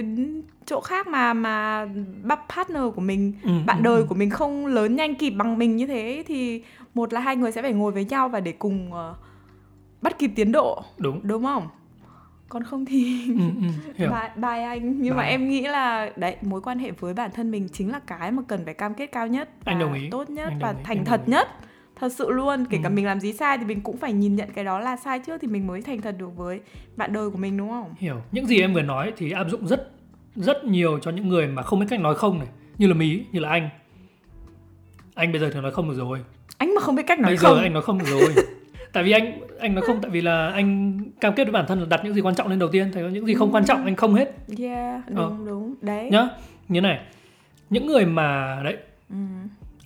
[0.67, 1.87] chỗ khác mà mà
[2.23, 4.07] bắt partner của mình Ừ, bạn ừ, đời ừ.
[4.09, 6.63] của mình không lớn nhanh kịp bằng mình như thế thì
[6.95, 9.15] một là hai người sẽ phải ngồi với nhau và để cùng ờ,
[10.05, 11.21] bắt kịp tiến độ đúng.
[11.23, 11.69] đúng không?
[12.49, 13.45] Còn không thì ừ,
[13.99, 15.01] ừ, bye, bye anh.
[15.03, 15.31] Nhưng mà Bye.
[15.31, 18.43] em nghĩ là đấy mối quan hệ với bản thân mình chính là cái mà
[18.49, 20.09] cần phải cam kết cao nhất Anh đồng ý.
[20.11, 21.31] tốt nhất Anh và ý, thành anh thật ý.
[21.31, 21.49] nhất.
[21.97, 22.65] Thật sự luôn.
[22.71, 22.93] Kể cả Ừ.
[22.93, 25.39] mình làm gì sai thì mình cũng phải nhìn nhận cái đó là sai trước
[25.41, 26.61] thì mình mới thành thật được với
[26.97, 27.95] bạn đời của mình đúng không?
[27.99, 28.17] Hiểu.
[28.33, 29.91] Những gì em vừa nói thì áp dụng rất
[30.37, 32.49] rất nhiều cho những người mà không biết cách nói không này.
[32.79, 33.69] Như là mí như là anh.
[35.15, 36.19] Anh bây giờ thì nói không được rồi.
[36.59, 37.57] Anh mà không biết cách nói bây không.
[37.57, 38.35] giờ anh nói không được rồi.
[38.93, 41.81] Tại vì anh anh nói không tại vì là anh cam kết với bản thân
[41.81, 43.85] là đặt những gì quan trọng lên đầu tiên thì những gì không quan trọng
[43.85, 46.11] anh không hết yeah đúng đúng đấy Ờ.
[46.11, 46.29] nhá
[46.69, 47.01] như này
[47.71, 48.77] những người mà đấy
[49.11, 49.17] ừ.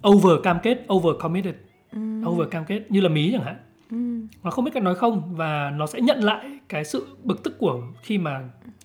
[0.08, 1.54] over cam kết over committed
[1.92, 1.98] Ừ.
[2.26, 3.56] over cam kết như là mí chẳng hạn
[3.90, 3.96] Ừ.
[4.44, 7.58] nó không biết cách nói không và nó sẽ nhận lại cái sự bực tức
[7.58, 8.40] của khi mà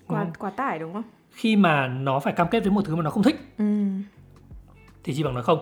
[0.06, 3.02] quá quá tải đúng không khi mà nó phải cam kết với một thứ mà
[3.02, 3.64] nó không thích ừ.
[5.04, 5.58] thì chỉ bằng nói không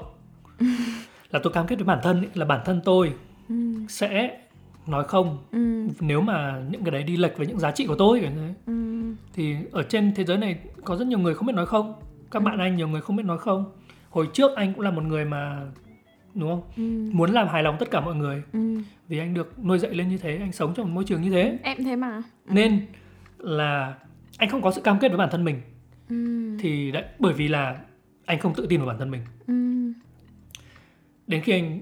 [1.30, 3.12] là tôi cam kết với bản thân ấy, là bản thân tôi
[3.48, 3.54] Ừ.
[3.88, 4.38] sẽ
[4.86, 5.86] nói không Ừ.
[6.00, 8.54] nếu mà những cái đấy đi lệch với những giá trị của tôi thế.
[8.66, 9.02] Ừ.
[9.34, 11.94] thì ở trên thế giới này có rất nhiều người không biết nói không
[12.30, 13.64] các bạn anh nhiều người không biết nói không
[14.10, 15.60] hồi trước anh cũng là một người mà
[16.34, 17.10] đúng không Ừ.
[17.16, 18.58] muốn làm hài lòng tất cả mọi người Ừ.
[19.08, 21.30] vì anh được nuôi dạy lên như thế anh sống trong một môi trường như
[21.30, 22.86] thế em thế mà nên
[23.38, 23.94] là
[24.38, 25.60] anh không có sự cam kết với bản thân mình
[26.08, 26.16] ừ.
[26.60, 27.76] thì đấy bởi vì là
[28.26, 29.54] anh không tự tin vào bản thân mình Ừ.
[31.26, 31.80] đến khi anh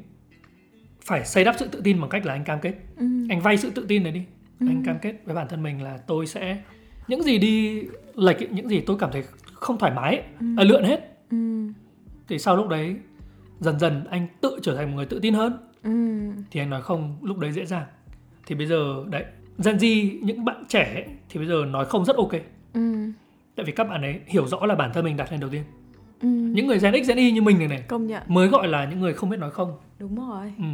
[1.05, 3.07] phải xây đắp sự tự tin bằng cách là anh cam kết Ừ.
[3.29, 4.23] anh vay sự tự tin này đi
[4.61, 4.67] Ừ.
[4.69, 6.63] anh cam kết với bản thân mình là tôi sẽ
[7.09, 7.83] những gì đi
[8.17, 10.25] lệch ấy, những gì tôi cảm thấy không thoải mái ấy,
[10.57, 10.65] Ừ.
[10.65, 11.37] lượn hết Ừ.
[12.29, 12.97] thì sau lúc đấy
[13.61, 15.91] dần dần anh tự trở thành một người tự tin hơn Ừ.
[16.51, 17.87] thì anh nói không lúc đấy dễ dàng
[18.47, 19.25] thì bây giờ đấy
[19.65, 22.33] Gen Z những bạn trẻ ấy, thì bây giờ nói không rất ok
[22.73, 23.11] Ừ.
[23.57, 25.63] tại vì các bạn ấy hiểu rõ là bản thân mình đặt lên đầu tiên
[26.23, 26.29] Ừ.
[26.29, 28.23] những người Gen X Gen Y như mình này này công nhận.
[28.29, 29.73] mới gọi là những người không biết nói không.
[29.99, 30.53] Đúng rồi.
[30.59, 30.65] Ừ.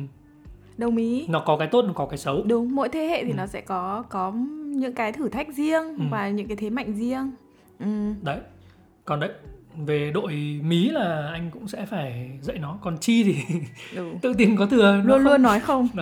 [0.78, 1.26] đồng ý.
[1.28, 2.42] Nó có cái tốt nó có cái xấu.
[2.46, 3.34] Đúng mỗi thế hệ thì Ừ.
[3.36, 4.32] nó sẽ có có
[4.66, 6.04] những cái thử thách riêng Ừ.
[6.10, 7.30] và những cái thế mạnh riêng.
[7.78, 7.86] Ừ.
[8.22, 8.38] đấy.
[9.04, 9.30] Còn đấy
[9.86, 10.32] về đội
[10.64, 12.78] mí là anh cũng sẽ phải dạy nó.
[12.82, 13.36] Còn chi thì
[14.22, 15.88] tự tin có thừa luôn không, luôn nói không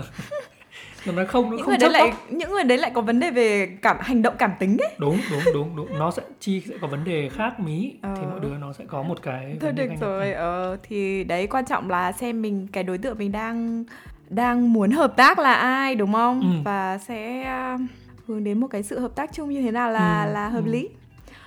[1.13, 2.27] nó không nó những không người đấy lại bóc.
[2.31, 5.19] những người đấy lại có vấn đề về cảm hành động cảm tính ấy đúng
[5.31, 8.27] đúng đúng đúng nó sẽ chi sẽ có vấn đề khác mí thì Ờ.
[8.31, 11.91] mỗi đứa nó sẽ có một cái thôi được rồi ờ thì đấy quan trọng
[11.91, 13.85] là xem mình cái đối tượng mình đang
[14.31, 16.47] đang muốn hợp tác là ai đúng không Ừ.
[16.65, 17.81] và sẽ uh,
[18.29, 20.65] hướng đến một cái sự hợp tác chung như thế nào là Ừ, là hợp
[20.65, 20.71] ừ.
[20.71, 20.89] lý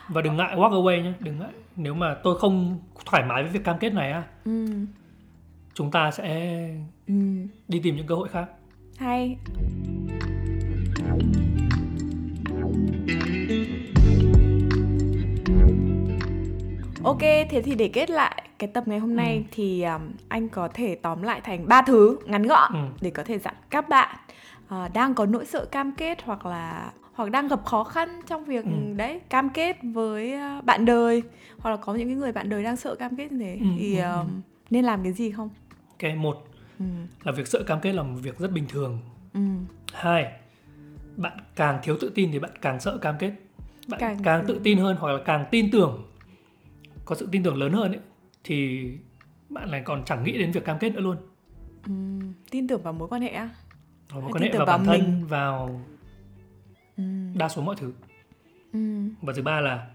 [0.10, 3.52] và đừng ngại walk away nhé đừng ngại nếu mà tôi không thoải mái với
[3.52, 4.66] việc cam kết này á ừ.
[5.74, 6.50] chúng ta sẽ
[7.08, 7.14] Ừ.
[7.68, 8.46] đi tìm những cơ hội khác
[8.98, 9.38] hay
[17.04, 19.44] Ok, thế thì để kết lại cái tập ngày hôm nay Ừ.
[19.52, 22.80] thì um, anh có thể tóm lại thành ba thứ ngắn gọn Ừ.
[23.02, 24.16] để có thể dặn các bạn
[24.68, 28.46] ờ, đang có nỗi sợ cam kết hoặc là hoặc đang gặp khó khăn trong
[28.46, 28.72] việc Ừ.
[28.96, 31.24] đấy cam kết với ờ, bạn đời
[31.60, 33.66] hoặc là có những cái người bạn đời đang sợ cam kết như thế Ừ,
[33.78, 34.28] thì um,
[34.70, 35.50] nên làm cái gì không?
[36.04, 36.47] ok một
[36.80, 36.86] Ừ.
[37.24, 39.00] là việc sợ cam kết là một việc rất bình thường
[39.34, 39.40] Ừ.
[39.94, 40.32] hai
[41.18, 43.32] bạn càng thiếu tự tin thì bạn càng sợ cam kết
[43.88, 46.04] bạn Càng- càng, tự tin hơn hoặc là càng tin tưởng
[47.06, 48.00] có sự tin tưởng lớn hơn ấy,
[48.44, 48.88] thì
[49.50, 51.18] bạn lại còn chẳng nghĩ đến việc cam kết nữa luôn
[51.88, 51.92] Ừ.
[52.52, 53.50] Tin tưởng vào mối quan hệ á?
[54.14, 55.28] Mối quan tin hệ tưởng vào bản vào thân mình.
[55.28, 55.82] vào
[56.98, 57.04] Ừ.
[57.36, 57.94] đa số mọi thứ
[58.74, 58.80] Ừ.
[59.22, 59.88] và thứ ba là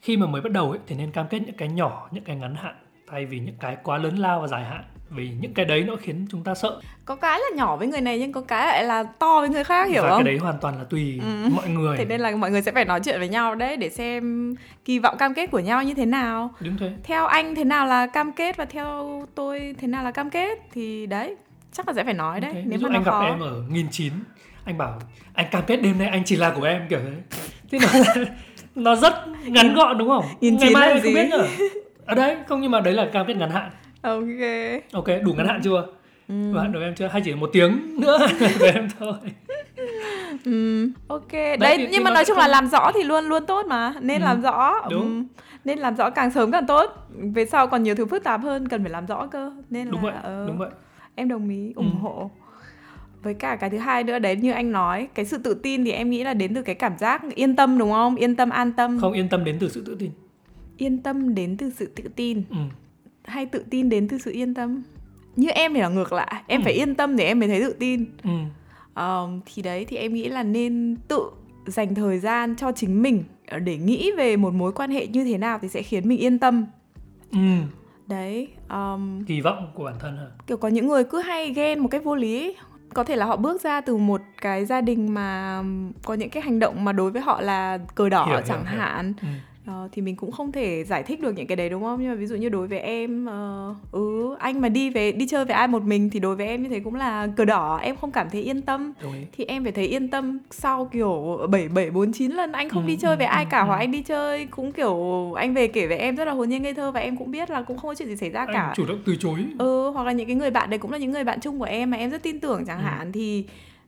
[0.00, 2.36] khi mà mới bắt đầu ấy, thì nên cam kết những cái nhỏ những cái
[2.36, 2.74] ngắn hạn
[3.06, 5.96] thay vì những cái quá lớn lao và dài hạn vì những cái đấy nó
[5.96, 8.84] khiến chúng ta sợ Có cái là nhỏ với người này nhưng có cái lại
[8.84, 10.24] là to với người khác hiểu và không?
[10.24, 11.48] cái đấy hoàn toàn là tùy Ừ.
[11.54, 13.90] mọi người Thế nên là mọi người sẽ phải nói chuyện với nhau đấy để
[13.90, 14.54] xem
[14.84, 16.54] kỳ vọng cam kết của nhau như thế nào.
[16.60, 20.10] đúng thế Theo anh thế nào là cam kết và theo tôi thế nào là
[20.10, 21.36] cam kết thì đấy
[21.72, 23.24] chắc là sẽ phải nói đấy Thế, nếu ví dụ mà anh gặp khó.
[23.24, 24.12] em ở nghìn chín
[24.64, 24.98] anh bảo
[25.34, 27.12] anh cam kết đêm nay anh chỉ là của em kiểu thế
[27.70, 28.24] thì nó
[28.74, 29.12] nó rất
[29.46, 31.14] ngắn gọn đúng không Nghìn ngày mai là anh không gì?
[31.14, 31.46] biết nữa
[32.06, 33.70] ở đấy không nhưng mà đấy là cam kết ngắn hạn
[34.10, 34.82] Ok.
[34.92, 35.86] ok đủ ngắn hạn chưa?
[36.28, 36.34] Ừ.
[36.58, 37.06] hạn đối với em chưa?
[37.06, 38.18] Hay chỉ là một tiếng nữa?
[38.58, 39.12] Với em thôi.
[40.44, 42.90] Ừ, ok đấy, Đấy, thì- nhưng thì mà nó nói chung là không- làm rõ
[42.94, 43.94] thì luôn luôn tốt mà.
[44.00, 45.00] Nên Ừ, làm rõ đúng.
[45.02, 45.26] Ừm,
[45.64, 46.90] nên làm rõ càng sớm càng tốt.
[47.34, 49.52] Về sau còn nhiều thứ phức tạp hơn cần phải làm rõ cơ.
[49.70, 50.70] Nên đúng là vậy ờ, đúng vậy.
[51.14, 52.02] em đồng ý ủng Ừ.
[52.02, 52.30] hộ.
[53.22, 55.92] Với cả cái thứ hai nữa đấy như anh nói cái sự tự tin thì
[55.92, 58.16] em nghĩ là đến từ cái cảm giác yên tâm đúng không?
[58.16, 58.98] Yên tâm an tâm.
[59.00, 60.10] Không yên tâm đến từ sự tự tin.
[60.76, 62.42] Yên tâm đến từ sự tự tin.
[62.50, 62.56] Ừ.
[63.26, 64.82] hay tự tin đến từ sự yên tâm
[65.36, 66.64] như em thì là ngược lại em Ừ.
[66.64, 68.30] phải yên tâm để em mới thấy tự tin Ừ.
[68.94, 71.20] Ờm, thì đấy thì em nghĩ là nên tự
[71.66, 75.24] dành thời gian cho chính mình ờ, để nghĩ về một mối quan hệ như
[75.24, 76.66] thế nào thì sẽ khiến mình yên tâm
[77.32, 77.38] Ừ.
[78.06, 81.78] đấy ờm, kỳ vọng của bản thân hả kiểu có những người cứ hay ghen
[81.78, 82.56] một cách vô lý ấy.
[82.94, 85.62] có thể là họ bước ra từ một cái gia đình mà
[86.04, 88.66] có những cái hành động mà đối với họ là cờ đỏ Hiểu, hiểu, chẳng
[88.66, 88.80] hiểu.
[88.80, 89.28] hạn ừ.
[89.66, 92.00] Ờ, thì mình cũng không thể giải thích được những cái đấy đúng không?
[92.00, 95.26] Nhưng mà ví dụ như đối với em ờ, ừ anh mà đi về đi
[95.28, 97.76] chơi với ai một mình thì đối với em như thế cũng là cờ đỏ
[97.82, 98.92] em không cảm thấy yên tâm.
[99.02, 99.18] Đồng ý.
[99.32, 102.82] Thì em phải thấy yên tâm sau kiểu bảy bảy bốn chín lần anh không
[102.82, 103.66] Ừ, đi chơi ừ, với ai ừ, cả ừ.
[103.66, 106.62] hoặc anh đi chơi cũng kiểu anh về kể với em rất là hồn nhiên
[106.62, 108.52] ngây thơ và em cũng biết là cũng không có chuyện gì xảy ra cả.
[108.62, 109.44] anh chủ động từ chối.
[109.58, 111.64] Ừ hoặc là những cái người bạn đấy cũng là những người bạn chung của
[111.64, 112.82] em mà em rất tin tưởng chẳng Ừ.
[112.84, 113.44] hạn thì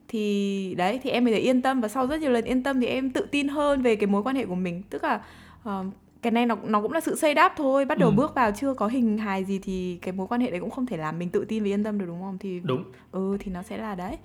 [0.08, 2.80] thì đấy thì em mới thấy yên tâm và sau rất nhiều lần yên tâm
[2.80, 4.82] thì em tự tin hơn về cái mối quan hệ của mình.
[4.90, 5.20] Tức là
[5.68, 5.84] ờ,
[6.22, 8.14] cái này nó nó cũng là sự xây đắp thôi bắt đầu Ừ.
[8.14, 10.86] bước vào chưa có hình hài gì thì cái mối quan hệ đấy cũng không
[10.86, 13.50] thể làm mình tự tin và yên tâm được đúng không thì đúng ừ thì
[13.52, 14.16] nó sẽ là đấy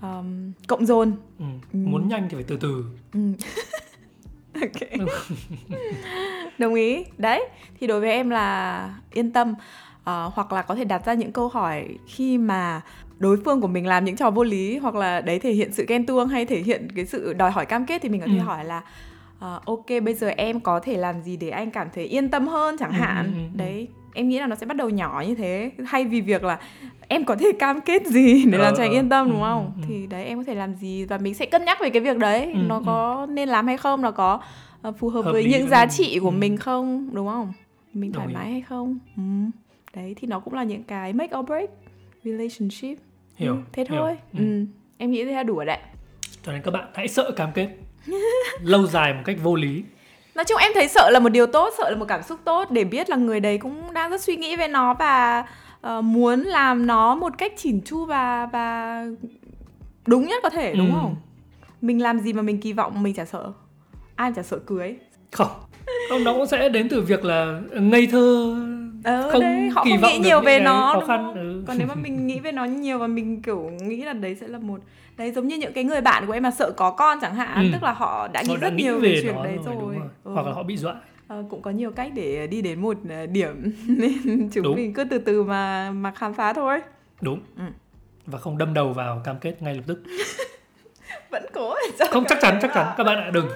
[0.00, 1.44] Ờm, cộng dồn ừ.
[1.72, 1.78] Ừ.
[1.78, 3.20] muốn nhanh thì phải từ từ Ừ.
[4.60, 5.08] ok
[6.58, 7.48] đồng ý đấy
[7.80, 9.54] thì đối với em là yên tâm
[10.04, 12.80] Ờ, hoặc là có thể đặt ra những câu hỏi khi mà
[13.18, 15.84] đối phương của mình làm những trò vô lý hoặc là đấy thể hiện sự
[15.88, 18.38] ghen tuông hay thể hiện cái sự đòi hỏi cam kết thì mình có thể
[18.38, 18.42] Ừ.
[18.42, 18.82] hỏi là
[19.38, 22.48] ờ, ok bây giờ em có thể làm gì để anh cảm thấy yên tâm
[22.48, 23.26] hơn chẳng Ừ, hạn?
[23.26, 25.70] ừ, ừ, đấy em nghĩ là nó sẽ bắt đầu nhỏ như thế.
[25.86, 26.58] Hay vì việc là
[27.08, 29.72] em có thể cam kết gì để làm cho anh ờ, yên tâm đúng không?
[29.88, 32.18] thì đấy em có thể làm gì và mình sẽ cân nhắc về cái việc
[32.18, 32.52] đấy.
[32.54, 34.02] Nó có nên làm hay không?
[34.02, 34.40] Nó có
[34.82, 37.08] ờ, phù hợp, Hợp với những giá trị của mình không?
[37.12, 37.52] Đúng không?
[37.94, 38.98] Mình thoải mái hay không?
[39.16, 39.22] Ừ.
[39.94, 41.70] đấy thì nó cũng là những cái make or break
[42.24, 42.98] relationship.
[43.36, 43.98] Hiểu ừ, thế hiểu.
[44.00, 44.16] thôi.
[44.32, 44.38] Ừ.
[44.38, 44.64] ừ.
[44.98, 45.78] em nghĩ thế là đủ rồi đấy.
[46.42, 47.68] Cho nên các bạn hãy sợ cam kết
[48.62, 49.82] lâu dài một cách vô lý
[50.34, 52.70] nói chung em thấy sợ là một điều tốt sợ là một cảm xúc tốt
[52.70, 55.44] để biết là người đấy cũng đang rất suy nghĩ về nó và
[55.80, 59.04] ờ, muốn làm nó một cách chỉn chu và và
[60.06, 60.98] đúng nhất có thể đúng Ừ.
[61.00, 61.16] không
[61.80, 63.52] mình làm gì mà mình kỳ vọng mình chả sợ
[64.16, 64.96] ai chả sợ cưới
[65.32, 65.48] không
[66.08, 68.56] không nó cũng sẽ đến từ việc là ngây thơ
[69.04, 71.34] ờ, Không đấy, họ kỳ không vọng nghĩ nhiều về nó khó khăn, không?
[71.34, 71.62] ừ.
[71.66, 74.48] còn nếu mà mình nghĩ về nó nhiều và mình kiểu nghĩ là đấy sẽ
[74.48, 74.78] là một
[75.18, 77.62] đấy giống như những cái người bạn của em mà sợ có con chẳng hạn
[77.64, 77.68] Ừ.
[77.72, 79.74] tức là họ đã nghĩ họ đã rất nghĩ nhiều về về chuyện đấy rồi,
[79.80, 79.96] rồi.
[80.24, 80.30] Ừ.
[80.34, 80.94] hoặc là họ bị dọa
[81.28, 84.76] Ờ, cũng có nhiều cách để đi đến một ờ, điểm nên chúng Đúng.
[84.76, 86.80] mình cứ từ từ mà mà khám phá thôi
[87.20, 87.62] đúng Ừ.
[88.26, 90.02] và không đâm đầu vào cam kết ngay lập tức
[91.30, 91.74] vẫn cố
[92.10, 93.48] không chắc chắn chắc chắn các bạn ạ đừng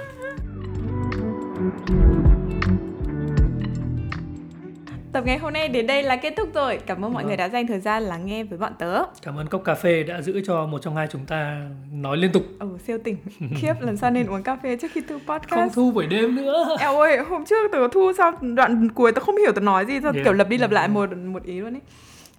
[5.13, 7.27] tập ngày hôm nay đến đây là kết thúc rồi cảm ơn mọi Vâng.
[7.29, 10.03] người đã dành thời gian lắng nghe với bọn tớ cảm ơn cốc cà phê
[10.03, 11.61] đã giữ cho một trong hai chúng ta
[11.93, 13.17] nói liên tục ừ siêu tỉnh
[13.57, 16.35] khiếp lần sau nên uống cà phê trước khi thu không podcast thu buổi đêm
[16.37, 19.85] nữa Eo ơi, hôm trước tớ thu xong đoạn cuối tớ không hiểu tớ nói
[19.87, 20.25] gì, tớ Yeah.
[20.25, 21.81] kiểu lập đi lập lại một một ý luôn ấy.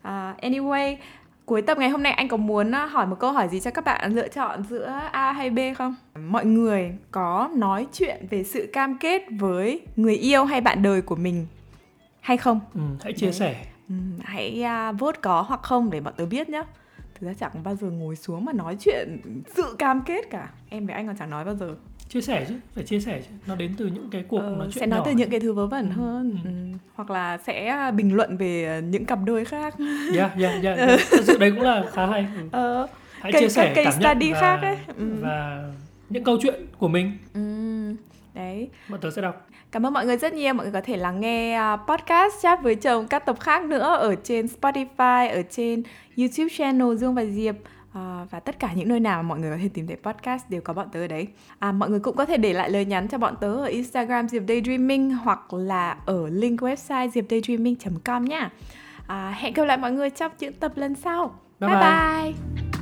[0.01, 0.95] À, anyway,
[1.45, 3.71] cuối tập ngày hôm nay anh có muốn à, hỏi một câu hỏi gì cho
[3.71, 5.95] các bạn lựa chọn giữa A hay B không?
[6.29, 11.01] Mọi người có nói chuyện về sự cam kết với người yêu hay bạn đời
[11.01, 11.45] của mình
[12.23, 12.59] hay không?
[12.73, 13.33] ừ, hãy chia Đấy.
[13.33, 16.63] sẻ Ừ, hãy à, vote có hoặc không để bọn tớ biết nhá.
[17.19, 19.21] Thực ra chẳng bao giờ ngồi xuống mà nói chuyện
[19.55, 20.49] sự cam kết cả.
[20.69, 21.75] Em với anh còn chẳng nói bao giờ.
[22.09, 24.67] chia sẻ chứ phải chia sẻ chứ nó đến từ những cái cuộc Ờ, nói
[24.71, 25.05] chuyện sẽ nói nhỏ.
[25.05, 26.49] từ những cái thứ vớ vẩn Ừ, hơn ừ.
[26.49, 26.77] ừ.
[26.95, 29.75] hoặc là sẽ bình luận về những cặp đôi khác
[30.15, 30.99] yeah, yeah, yeah, yeah.
[31.11, 32.41] Thật sự đấy cũng là khá hay ừ.
[32.51, 32.87] ờ,
[33.21, 34.77] hãy Cây- chia sẻ cây cảm nhận study và, khác ấy.
[34.97, 35.05] Ừ.
[35.21, 35.69] và
[36.09, 37.41] những câu chuyện của mình ừ.
[38.33, 40.53] đấy bọn tớ sẽ đọc cảm ơn mọi người rất nhiều.
[40.53, 43.95] Mọi người có thể lắng nghe à, podcast chat với chồng các tập khác nữa
[43.95, 45.83] ở trên Spotify ở trên
[46.17, 47.55] YouTube channel Dương và Diệp.
[47.93, 50.43] À, và tất cả những nơi nào mà mọi người có thể tìm thấy podcast
[50.49, 51.27] đều có bọn tớ ở đấy.
[51.59, 54.29] À, mọi người cũng có thể để lại lời nhắn cho bọn tớ ở Instagram
[54.29, 57.25] Diệp Daydreaming hoặc là ở link website diệp
[58.03, 58.49] com nhá.
[59.07, 61.39] À, hẹn gặp lại mọi người trong những tập lần sau.
[61.59, 62.33] Bye bye, bye.
[62.55, 62.72] bye.